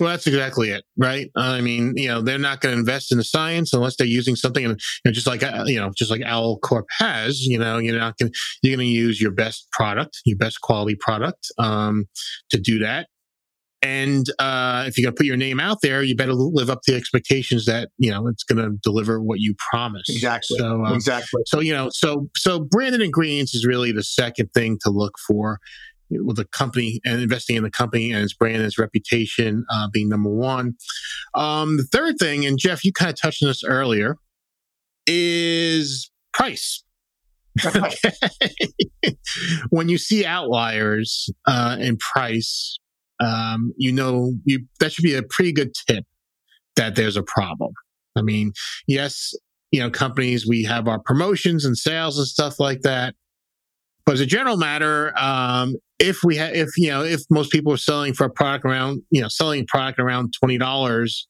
Well, 0.00 0.08
that's 0.08 0.26
exactly 0.26 0.70
it, 0.70 0.84
right? 0.96 1.30
I 1.36 1.60
mean, 1.60 1.92
you 1.94 2.08
know, 2.08 2.22
they're 2.22 2.38
not 2.38 2.62
going 2.62 2.74
to 2.74 2.78
invest 2.80 3.12
in 3.12 3.18
the 3.18 3.24
science 3.24 3.74
unless 3.74 3.96
they're 3.96 4.06
using 4.06 4.34
something, 4.34 4.62
you 4.62 4.76
know, 5.04 5.12
just 5.12 5.26
like 5.26 5.42
uh, 5.42 5.64
you 5.66 5.78
know, 5.78 5.90
just 5.94 6.10
like 6.10 6.22
Aloe 6.22 6.56
Corp 6.56 6.86
has. 6.98 7.42
You 7.42 7.58
know, 7.58 7.76
you're 7.76 7.98
not 7.98 8.16
going, 8.16 8.32
you're 8.62 8.76
going 8.76 8.86
to 8.86 8.90
use 8.90 9.20
your 9.20 9.30
best 9.30 9.68
product, 9.72 10.20
your 10.24 10.38
best 10.38 10.62
quality 10.62 10.96
product, 10.98 11.48
um, 11.58 12.06
to 12.50 12.58
do 12.58 12.78
that. 12.78 13.08
And 13.82 14.26
uh, 14.38 14.84
if 14.86 14.98
you're 14.98 15.06
going 15.06 15.14
to 15.14 15.18
put 15.18 15.26
your 15.26 15.38
name 15.38 15.58
out 15.58 15.78
there, 15.82 16.02
you 16.02 16.14
better 16.14 16.34
live 16.34 16.68
up 16.68 16.80
to 16.84 16.92
the 16.92 16.98
expectations 16.98 17.64
that 17.64 17.90
you 17.98 18.10
know 18.10 18.26
it's 18.26 18.42
going 18.42 18.58
to 18.58 18.76
deliver 18.82 19.22
what 19.22 19.40
you 19.40 19.54
promise. 19.70 20.08
Exactly. 20.08 20.58
So 20.58 20.84
um, 20.84 20.94
exactly. 20.94 21.42
So 21.46 21.60
you 21.60 21.72
know, 21.72 21.88
so 21.92 22.28
so 22.36 22.60
branded 22.60 23.00
ingredients 23.02 23.54
is 23.54 23.66
really 23.66 23.92
the 23.92 24.02
second 24.02 24.50
thing 24.52 24.78
to 24.84 24.90
look 24.90 25.14
for 25.26 25.58
with 26.10 26.36
the 26.36 26.44
company 26.44 27.00
and 27.04 27.20
investing 27.20 27.56
in 27.56 27.62
the 27.62 27.70
company 27.70 28.10
and 28.12 28.22
its 28.22 28.34
brand 28.34 28.56
and 28.56 28.64
its 28.64 28.78
reputation 28.78 29.64
uh, 29.70 29.88
being 29.92 30.08
number 30.08 30.30
one. 30.30 30.74
Um, 31.34 31.76
the 31.76 31.84
third 31.84 32.16
thing, 32.18 32.44
and 32.44 32.58
Jeff, 32.58 32.84
you 32.84 32.92
kind 32.92 33.10
of 33.10 33.20
touched 33.20 33.42
on 33.42 33.48
this 33.48 33.62
earlier, 33.64 34.16
is 35.06 36.10
price. 36.32 36.82
when 39.70 39.88
you 39.88 39.98
see 39.98 40.24
outliers 40.24 41.28
uh, 41.46 41.76
in 41.80 41.96
price, 41.96 42.78
um, 43.20 43.72
you 43.76 43.92
know 43.92 44.32
you 44.44 44.64
that 44.78 44.92
should 44.92 45.02
be 45.02 45.14
a 45.14 45.22
pretty 45.22 45.52
good 45.52 45.72
tip 45.86 46.04
that 46.76 46.94
there's 46.94 47.16
a 47.16 47.22
problem. 47.22 47.72
I 48.16 48.22
mean, 48.22 48.52
yes, 48.86 49.34
you 49.70 49.80
know, 49.80 49.90
companies 49.90 50.46
we 50.46 50.64
have 50.64 50.88
our 50.88 51.00
promotions 51.00 51.64
and 51.64 51.76
sales 51.76 52.18
and 52.18 52.26
stuff 52.26 52.58
like 52.58 52.80
that, 52.82 53.14
but 54.10 54.14
as 54.14 54.20
a 54.22 54.26
general 54.26 54.56
matter, 54.56 55.16
um, 55.16 55.76
if 56.00 56.24
we 56.24 56.34
have, 56.34 56.52
if 56.52 56.70
you 56.76 56.90
know, 56.90 57.04
if 57.04 57.20
most 57.30 57.52
people 57.52 57.72
are 57.72 57.76
selling 57.76 58.12
for 58.12 58.24
a 58.24 58.30
product 58.30 58.64
around, 58.64 59.02
you 59.12 59.22
know, 59.22 59.28
selling 59.28 59.64
product 59.68 60.00
around 60.00 60.34
twenty 60.36 60.58
dollars, 60.58 61.28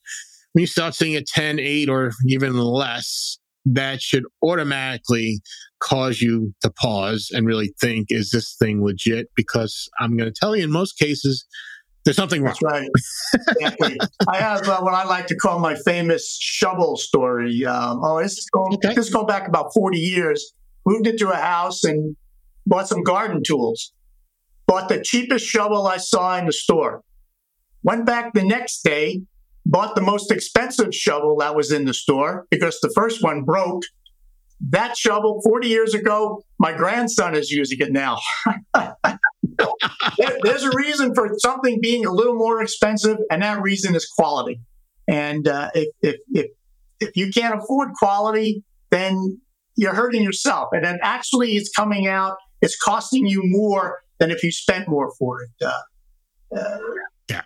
when 0.53 0.63
you 0.63 0.67
start 0.67 0.95
seeing 0.95 1.15
a 1.15 1.23
10, 1.23 1.61
8, 1.61 1.91
or 1.91 2.11
even 2.27 2.57
less, 2.57 3.39
that 3.67 4.01
should 4.01 4.25
automatically 4.43 5.43
cause 5.81 6.23
you 6.23 6.55
to 6.63 6.71
pause 6.71 7.29
and 7.35 7.47
really 7.47 7.75
think, 7.83 8.07
is 8.09 8.31
this 8.31 8.57
thing 8.59 8.83
legit? 8.83 9.27
Because 9.37 9.91
I'm 10.01 10.17
going 10.17 10.33
to 10.33 10.35
tell 10.41 10.57
you, 10.57 10.65
in 10.65 10.73
most 10.73 10.99
cases, 10.99 11.45
there's 12.07 12.17
something 12.17 12.43
wrong. 12.43 12.57
That's 13.61 13.77
right. 13.83 13.99
I 14.27 14.39
have 14.39 14.67
uh, 14.67 14.81
what 14.81 14.95
I 14.95 15.05
like 15.05 15.27
to 15.27 15.37
call 15.37 15.59
my 15.59 15.75
famous 15.75 16.39
shovel 16.41 16.97
story. 16.97 17.63
Um, 17.67 18.01
oh, 18.03 18.23
this 18.23 18.39
is 18.39 18.49
going, 18.49 18.73
okay. 18.77 18.95
this 18.95 19.11
going 19.11 19.27
back 19.27 19.47
about 19.47 19.75
40 19.75 19.99
years. 19.99 20.55
Moved 20.87 21.07
into 21.07 21.29
a 21.29 21.37
house 21.37 21.85
and 21.85 22.17
bought 22.67 22.89
some 22.89 23.03
garden 23.03 23.43
tools. 23.45 23.93
Bought 24.67 24.89
the 24.89 25.03
cheapest 25.03 25.47
shovel 25.47 25.87
I 25.87 25.97
saw 25.97 26.39
in 26.39 26.47
the 26.47 26.53
store. 26.53 27.03
Went 27.83 28.07
back 28.07 28.35
the 28.35 28.45
next 28.45 28.83
day, 28.83 29.23
bought 29.67 29.95
the 29.95 30.03
most 30.03 30.31
expensive 30.31 30.95
shovel 30.95 31.39
that 31.39 31.57
was 31.57 31.73
in 31.73 31.85
the 31.87 31.95
store 31.95 32.47
because 32.51 32.79
the 32.81 32.93
first 32.95 33.23
one 33.23 33.43
broke. 33.43 33.83
That 34.69 34.97
shovel 34.97 35.41
40 35.43 35.69
years 35.69 35.95
ago, 35.95 36.45
my 36.59 36.73
grandson 36.73 37.35
is 37.35 37.51
using 37.51 37.79
it 37.81 37.93
now. 37.93 38.19
There's 40.43 40.65
a 40.65 40.71
reason 40.75 41.15
for 41.15 41.31
something 41.39 41.81
being 41.81 42.05
a 42.05 42.13
little 42.13 42.35
more 42.35 42.63
expensive, 42.63 43.17
and 43.31 43.43
that 43.43 43.63
reason 43.63 43.95
is 43.95 44.07
quality. 44.07 44.61
And 45.09 45.49
uh, 45.49 45.71
if, 45.75 45.89
if, 46.03 46.17
if, 46.33 46.47
if 47.01 47.17
you 47.17 47.31
can't 47.31 47.59
afford 47.59 47.95
quality, 47.95 48.63
then 48.91 49.41
you're 49.77 49.95
hurting 49.95 50.23
yourself. 50.23 50.69
And 50.73 50.85
then 50.85 50.99
actually, 51.03 51.53
it's 51.53 51.71
coming 51.71 52.07
out, 52.07 52.37
it's 52.63 52.77
costing 52.77 53.27
you 53.27 53.43
more 53.45 54.01
than 54.19 54.31
if 54.31 54.43
you 54.43 54.53
spent 54.53 54.89
more 54.89 55.13
for 55.19 55.43
it. 55.43 55.51
Uh, 55.65 55.81
uh, 56.57 56.79
yeah. 57.29 57.43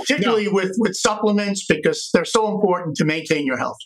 Particularly 0.00 0.46
no. 0.46 0.52
with, 0.52 0.72
with 0.78 0.94
supplements 0.94 1.66
because 1.66 2.10
they're 2.12 2.24
so 2.24 2.52
important 2.54 2.96
to 2.96 3.04
maintain 3.04 3.44
your 3.44 3.58
health. 3.58 3.78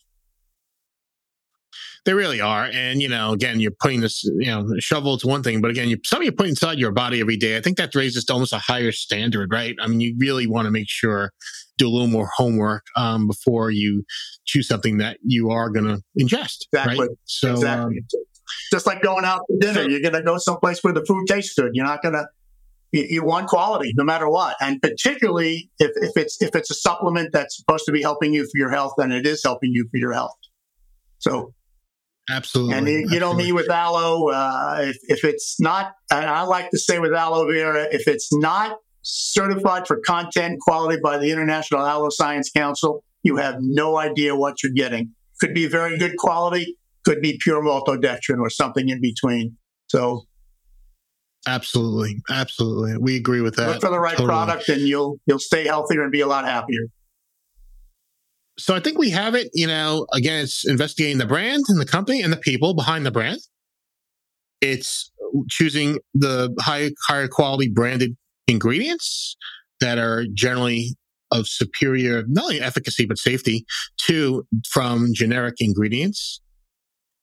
They 2.04 2.14
really 2.14 2.40
are. 2.40 2.68
And, 2.72 3.00
you 3.00 3.08
know, 3.08 3.32
again, 3.32 3.60
you're 3.60 3.70
putting 3.80 4.00
this, 4.00 4.24
you 4.24 4.50
know, 4.50 4.66
shovel 4.80 5.14
is 5.14 5.24
one 5.24 5.44
thing, 5.44 5.60
but 5.60 5.70
again, 5.70 5.88
you, 5.88 5.98
something 6.04 6.26
you 6.26 6.32
put 6.32 6.48
inside 6.48 6.80
your 6.80 6.90
body 6.90 7.20
every 7.20 7.36
day, 7.36 7.56
I 7.56 7.60
think 7.60 7.76
that 7.76 7.94
raises 7.94 8.24
to 8.24 8.32
almost 8.32 8.52
a 8.52 8.58
higher 8.58 8.90
standard, 8.90 9.52
right? 9.52 9.76
I 9.80 9.86
mean, 9.86 10.00
you 10.00 10.16
really 10.18 10.48
want 10.48 10.66
to 10.66 10.72
make 10.72 10.88
sure, 10.88 11.32
do 11.78 11.88
a 11.88 11.90
little 11.90 12.08
more 12.08 12.28
homework 12.36 12.84
um, 12.96 13.28
before 13.28 13.70
you 13.70 14.04
choose 14.44 14.66
something 14.66 14.98
that 14.98 15.18
you 15.24 15.50
are 15.50 15.70
going 15.70 15.86
to 15.86 16.02
ingest. 16.20 16.66
Exactly. 16.72 17.06
Right? 17.06 17.08
So, 17.24 17.52
exactly. 17.52 17.98
Um, 17.98 18.24
just 18.70 18.86
like 18.86 19.02
going 19.02 19.24
out 19.24 19.42
to 19.50 19.58
dinner, 19.58 19.88
you're 19.88 20.00
going 20.00 20.14
to 20.14 20.22
go 20.22 20.38
someplace 20.38 20.82
where 20.82 20.92
the 20.92 21.04
food 21.04 21.26
tastes 21.26 21.54
good. 21.54 21.70
You're 21.74 21.86
not 21.86 22.02
going 22.02 22.14
to, 22.14 22.26
you, 22.92 23.24
want 23.24 23.48
quality 23.48 23.92
no 23.96 24.04
matter 24.04 24.28
what. 24.28 24.56
And 24.60 24.80
particularly 24.80 25.70
if, 25.78 25.90
if 25.96 26.16
it's, 26.16 26.40
if 26.42 26.54
it's 26.54 26.70
a 26.70 26.74
supplement 26.74 27.30
that's 27.32 27.56
supposed 27.56 27.84
to 27.86 27.92
be 27.92 28.02
helping 28.02 28.34
you 28.34 28.44
for 28.44 28.58
your 28.58 28.70
health, 28.70 28.94
then 28.98 29.12
it 29.12 29.26
is 29.26 29.42
helping 29.42 29.72
you 29.72 29.88
for 29.90 29.96
your 29.96 30.12
health. 30.12 30.36
So 31.18 31.54
Absolutely. 32.30 32.74
And 32.74 32.88
you, 32.88 33.06
you 33.10 33.20
know 33.20 33.34
me 33.34 33.52
with 33.52 33.68
aloe, 33.68 34.28
uh, 34.28 34.78
if, 34.80 34.96
if 35.08 35.24
it's 35.24 35.60
not, 35.60 35.94
and 36.10 36.26
I 36.26 36.42
like 36.42 36.70
to 36.70 36.78
say 36.78 36.98
with 36.98 37.12
aloe 37.12 37.50
vera, 37.50 37.88
if 37.90 38.06
it's 38.06 38.32
not 38.32 38.78
certified 39.02 39.86
for 39.86 39.98
content 39.98 40.60
quality 40.60 41.00
by 41.02 41.18
the 41.18 41.32
International 41.32 41.84
Aloe 41.84 42.10
Science 42.10 42.50
Council, 42.50 43.04
you 43.22 43.36
have 43.36 43.56
no 43.60 43.98
idea 43.98 44.36
what 44.36 44.62
you're 44.62 44.72
getting. 44.72 45.10
Could 45.40 45.54
be 45.54 45.66
very 45.66 45.98
good 45.98 46.16
quality, 46.16 46.76
could 47.04 47.20
be 47.20 47.38
pure 47.42 47.62
maltodextrin 47.62 48.38
or 48.38 48.50
something 48.50 48.88
in 48.88 49.00
between. 49.00 49.56
So, 49.88 50.22
absolutely, 51.46 52.22
absolutely, 52.30 52.98
we 52.98 53.16
agree 53.16 53.40
with 53.40 53.56
that. 53.56 53.68
Look 53.68 53.80
for 53.80 53.90
the 53.90 54.00
right 54.00 54.12
totally. 54.12 54.28
product, 54.28 54.68
and 54.68 54.82
you'll 54.82 55.18
you'll 55.26 55.38
stay 55.38 55.66
healthier 55.66 56.02
and 56.02 56.12
be 56.12 56.20
a 56.20 56.26
lot 56.26 56.44
happier 56.44 56.88
so 58.58 58.74
I 58.74 58.80
think 58.80 58.98
we 58.98 59.10
have 59.10 59.34
it. 59.34 59.50
You 59.54 59.66
know, 59.66 60.06
again, 60.12 60.44
it's 60.44 60.66
investigating 60.68 61.18
the 61.18 61.26
brand 61.26 61.64
and 61.68 61.80
the 61.80 61.86
company 61.86 62.22
and 62.22 62.32
the 62.32 62.36
people 62.36 62.74
behind 62.74 63.06
the 63.06 63.10
brand. 63.10 63.40
It's 64.60 65.10
choosing 65.50 65.98
the 66.14 66.54
high, 66.60 66.90
higher 67.06 67.28
quality 67.28 67.68
branded 67.68 68.16
ingredients 68.46 69.36
that 69.80 69.98
are 69.98 70.26
generally 70.34 70.94
of 71.30 71.46
superior, 71.48 72.24
not 72.28 72.44
only 72.44 72.60
efficacy, 72.60 73.06
but 73.06 73.18
safety 73.18 73.64
to 74.06 74.46
from 74.70 75.08
generic 75.14 75.54
ingredients. 75.58 76.40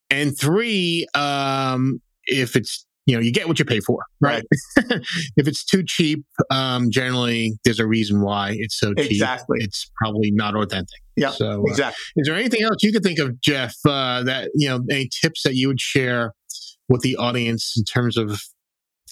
And 0.09 0.37
three, 0.37 1.07
um, 1.15 2.01
if 2.25 2.55
it's 2.55 2.85
you 3.09 3.15
know, 3.15 3.21
you 3.21 3.31
get 3.31 3.47
what 3.47 3.57
you 3.57 3.65
pay 3.65 3.79
for, 3.79 4.03
right? 4.21 4.43
right. 4.77 5.01
if 5.35 5.47
it's 5.47 5.65
too 5.65 5.83
cheap, 5.83 6.23
um, 6.51 6.91
generally 6.91 7.57
there's 7.65 7.79
a 7.79 7.87
reason 7.87 8.21
why 8.21 8.55
it's 8.55 8.79
so 8.79 8.93
cheap. 8.93 9.09
Exactly. 9.09 9.57
It's 9.61 9.89
probably 9.99 10.29
not 10.29 10.55
authentic. 10.55 10.99
Yeah. 11.15 11.31
So, 11.31 11.61
uh, 11.61 11.71
exactly. 11.71 11.97
is 12.17 12.27
there 12.27 12.35
anything 12.35 12.61
else 12.61 12.83
you 12.83 12.93
could 12.93 13.01
think 13.01 13.17
of, 13.17 13.41
Jeff, 13.41 13.73
uh, 13.83 14.21
that, 14.23 14.51
you 14.53 14.69
know, 14.69 14.81
any 14.91 15.09
tips 15.21 15.41
that 15.41 15.55
you 15.55 15.67
would 15.69 15.81
share 15.81 16.33
with 16.87 17.01
the 17.01 17.15
audience 17.15 17.73
in 17.75 17.83
terms 17.83 18.15
of 18.15 18.39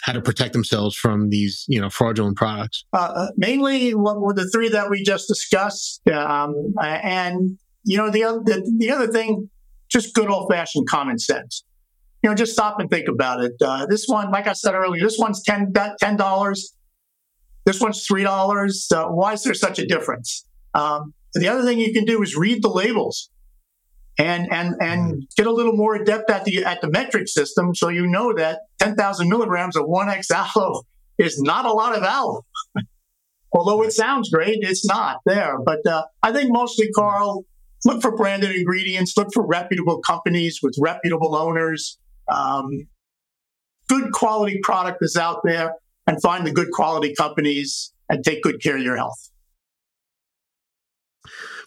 how 0.04 0.14
to 0.14 0.22
protect 0.22 0.54
themselves 0.54 0.96
from 0.96 1.30
these, 1.30 1.66
you 1.68 1.82
know, 1.82 1.90
fraudulent 1.90 2.38
products? 2.38 2.86
Uh, 2.94 2.98
uh 3.16 3.28
mainly 3.36 3.96
what 3.96 4.22
were 4.22 4.34
the 4.34 4.48
three 4.50 4.70
that 4.70 4.92
we 4.92 5.02
just 5.02 5.28
discussed. 5.28 6.08
Um, 6.08 6.54
and, 6.80 7.58
you 7.84 7.98
know, 7.98 8.12
the, 8.12 8.22
the, 8.46 8.76
the 8.78 8.92
other 8.92 9.08
thing, 9.08 9.50
just 9.90 10.14
good 10.14 10.30
old 10.30 10.50
fashioned 10.52 10.88
common 10.90 11.18
sense 11.18 11.64
you 12.24 12.30
know, 12.32 12.36
just 12.36 12.54
stop 12.54 12.80
and 12.80 12.90
think 12.90 13.08
about 13.08 13.44
it. 13.44 13.54
Uh, 13.62 13.86
this 13.86 14.06
one, 14.08 14.32
like 14.32 14.48
I 14.48 14.54
said 14.54 14.74
earlier, 14.74 15.04
this 15.04 15.20
one's 15.20 15.44
$10, 15.46 15.72
$10 15.72 16.62
this 17.68 17.82
one's 17.82 18.08
$3. 18.08 18.92
Uh, 18.94 19.10
why 19.10 19.34
is 19.34 19.44
there 19.44 19.54
such 19.54 19.78
a 19.78 19.86
difference? 19.86 20.48
Um, 20.74 21.14
the 21.34 21.50
other 21.50 21.64
thing 21.64 21.80
you 21.80 21.92
can 21.92 22.06
do 22.06 22.24
is 22.24 22.34
read 22.34 22.64
the 22.64 22.70
labels 22.70 23.30
and, 24.18 24.48
and, 24.54 24.76
and 24.80 25.12
mm-hmm. 25.12 25.20
get 25.36 25.48
a 25.48 25.52
little 25.52 25.74
more 25.74 25.96
adept 25.96 26.30
at 26.30 26.46
the, 26.46 26.64
at 26.64 26.80
the 26.80 26.90
metric 26.90 27.28
system 27.28 27.76
so 27.76 27.90
you 27.90 28.08
know 28.08 28.34
that 28.34 28.62
10,000 28.80 29.28
milligrams 29.28 29.76
of 29.76 29.84
1X 29.84 30.32
aloe 30.32 30.84
is 31.18 31.42
not 31.42 31.66
a 31.66 31.74
lot 31.74 31.94
of 31.94 32.04
aloe. 32.04 32.46
Although 33.52 33.84
it 33.84 33.92
sounds 33.92 34.30
great, 34.30 34.60
it's 34.62 34.86
not 34.86 35.18
there. 35.26 35.58
But 35.60 35.86
uh, 35.86 36.04
I 36.24 36.32
think 36.32 36.54
mostly, 36.54 36.90
Carl, 36.96 37.44
look 37.86 38.02
for 38.02 38.16
branded 38.16 38.52
ingredients, 38.56 39.16
look 39.18 39.30
for 39.34 39.46
reputable 39.46 40.00
companies 40.00 40.60
with 40.62 40.76
reputable 40.80 41.36
owners 41.36 41.98
um, 42.30 42.88
good 43.88 44.12
quality 44.12 44.60
product 44.64 45.00
is 45.02 45.16
out 45.16 45.42
there 45.44 45.76
and 46.06 46.22
find 46.22 46.46
the 46.46 46.52
good 46.52 46.72
quality 46.72 47.14
companies 47.14 47.94
and 48.10 48.24
take 48.24 48.44
good 48.44 48.62
care 48.62 48.78
of 48.78 48.84
your 48.84 48.98
health. 48.98 49.30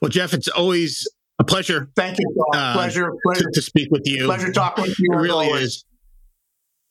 Well, 0.01 0.09
Jeff, 0.09 0.33
it's 0.33 0.49
always 0.49 1.07
a 1.39 1.45
pleasure. 1.45 1.91
Thank 1.97 2.19
you. 2.19 2.47
Uh, 2.55 2.73
pleasure, 2.75 3.11
pleasure 3.25 3.45
to, 3.45 3.51
to, 3.53 3.63
speak 3.63 3.91
with 3.91 4.03
you. 4.07 4.25
Pleasure 4.25 4.53
talking 4.53 4.83
with 4.83 4.99
you. 4.99 5.13
It 5.13 5.17
really 5.17 5.49
is. 5.49 5.85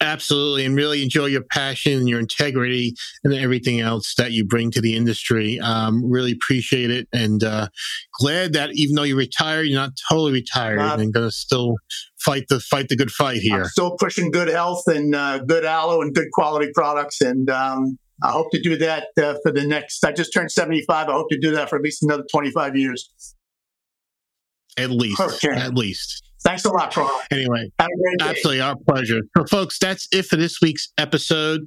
Absolutely, 0.01 0.65
and 0.65 0.77
really 0.77 1.03
enjoy 1.03 1.25
your 1.25 1.43
passion, 1.43 1.93
and 1.93 2.07
your 2.07 2.19
integrity, 2.19 2.95
and 3.25 3.33
everything 3.33 3.81
else 3.81 4.15
that 4.15 4.31
you 4.31 4.45
bring 4.45 4.71
to 4.71 4.79
the 4.79 4.95
industry. 4.95 5.59
Um, 5.59 6.09
really 6.09 6.31
appreciate 6.31 6.89
it, 6.89 7.07
and 7.11 7.43
uh, 7.43 7.67
glad 8.19 8.53
that 8.53 8.69
even 8.75 8.95
though 8.95 9.03
you're 9.03 9.17
retired, 9.17 9.63
you're 9.63 9.79
not 9.79 9.91
totally 10.09 10.31
retired, 10.31 10.79
uh, 10.79 10.95
and 10.97 11.13
going 11.13 11.27
to 11.27 11.31
still 11.31 11.75
fight 12.17 12.45
the 12.47 12.61
fight 12.61 12.87
the 12.87 12.95
good 12.95 13.11
fight 13.11 13.41
here. 13.41 13.63
I'm 13.63 13.65
still 13.65 13.97
pushing 13.97 14.31
good 14.31 14.47
health 14.47 14.83
and 14.87 15.13
uh, 15.13 15.39
good 15.39 15.65
aloe 15.65 16.01
and 16.01 16.15
good 16.15 16.31
quality 16.31 16.71
products, 16.73 17.19
and 17.19 17.49
um, 17.49 17.97
I 18.23 18.31
hope 18.31 18.51
to 18.51 18.61
do 18.61 18.77
that 18.77 19.07
uh, 19.21 19.35
for 19.43 19.51
the 19.51 19.65
next. 19.65 20.03
I 20.05 20.13
just 20.13 20.33
turned 20.33 20.51
75. 20.51 21.09
I 21.09 21.11
hope 21.11 21.29
to 21.29 21.39
do 21.39 21.51
that 21.51 21.69
for 21.69 21.75
at 21.77 21.81
least 21.81 22.03
another 22.03 22.23
25 22.31 22.77
years. 22.77 23.35
At 24.77 24.91
least. 24.91 25.19
Okay. 25.19 25.49
At 25.49 25.73
least. 25.73 26.28
Thanks 26.43 26.65
a 26.65 26.69
lot, 26.69 26.93
Carl. 26.93 27.11
Anyway, 27.31 27.69
absolutely 28.21 28.61
our 28.61 28.75
pleasure. 28.87 29.19
So, 29.37 29.45
folks, 29.45 29.77
that's 29.77 30.07
it 30.11 30.25
for 30.25 30.37
this 30.37 30.59
week's 30.61 30.91
episode. 30.97 31.61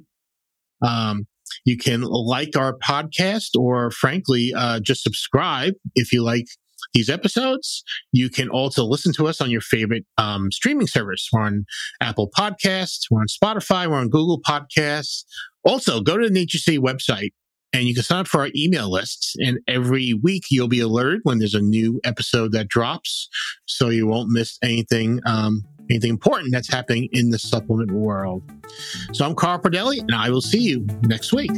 Um, 0.85 1.27
you 1.65 1.77
can 1.77 2.01
like 2.01 2.57
our 2.57 2.77
podcast 2.77 3.49
or, 3.57 3.91
frankly, 3.91 4.51
uh, 4.55 4.79
just 4.79 5.03
subscribe 5.03 5.73
if 5.95 6.11
you 6.11 6.23
like 6.23 6.45
these 6.93 7.09
episodes. 7.09 7.83
You 8.11 8.29
can 8.29 8.49
also 8.49 8.83
listen 8.83 9.13
to 9.13 9.27
us 9.27 9.39
on 9.41 9.49
your 9.49 9.61
favorite 9.61 10.05
um, 10.17 10.51
streaming 10.51 10.87
service. 10.87 11.29
We're 11.31 11.41
on 11.41 11.65
Apple 12.01 12.29
Podcasts, 12.37 13.03
we're 13.09 13.21
on 13.21 13.27
Spotify, 13.27 13.87
we're 13.87 13.97
on 13.97 14.09
Google 14.09 14.41
Podcasts. 14.41 15.23
Also, 15.63 16.01
go 16.01 16.17
to 16.17 16.27
the 16.27 16.33
Nature 16.33 16.57
City 16.57 16.79
website 16.79 17.29
and 17.73 17.87
you 17.87 17.93
can 17.93 18.03
sign 18.03 18.19
up 18.19 18.27
for 18.27 18.41
our 18.41 18.49
email 18.55 18.89
lists. 18.89 19.35
And 19.39 19.59
every 19.67 20.13
week 20.13 20.45
you'll 20.49 20.67
be 20.67 20.79
alerted 20.79 21.21
when 21.23 21.39
there's 21.39 21.55
a 21.55 21.61
new 21.61 21.99
episode 22.03 22.51
that 22.53 22.67
drops, 22.67 23.27
so 23.65 23.89
you 23.89 24.07
won't 24.07 24.29
miss 24.29 24.57
anything. 24.63 25.19
Um, 25.25 25.65
anything 25.89 26.11
important 26.11 26.51
that's 26.53 26.71
happening 26.71 27.09
in 27.11 27.29
the 27.29 27.39
supplement 27.39 27.91
world. 27.91 28.41
So 29.11 29.25
I'm 29.25 29.35
Carl 29.35 29.59
Pradelli, 29.59 29.99
and 29.99 30.15
I 30.15 30.29
will 30.29 30.41
see 30.41 30.61
you 30.61 30.87
next 31.03 31.33
week. 31.33 31.51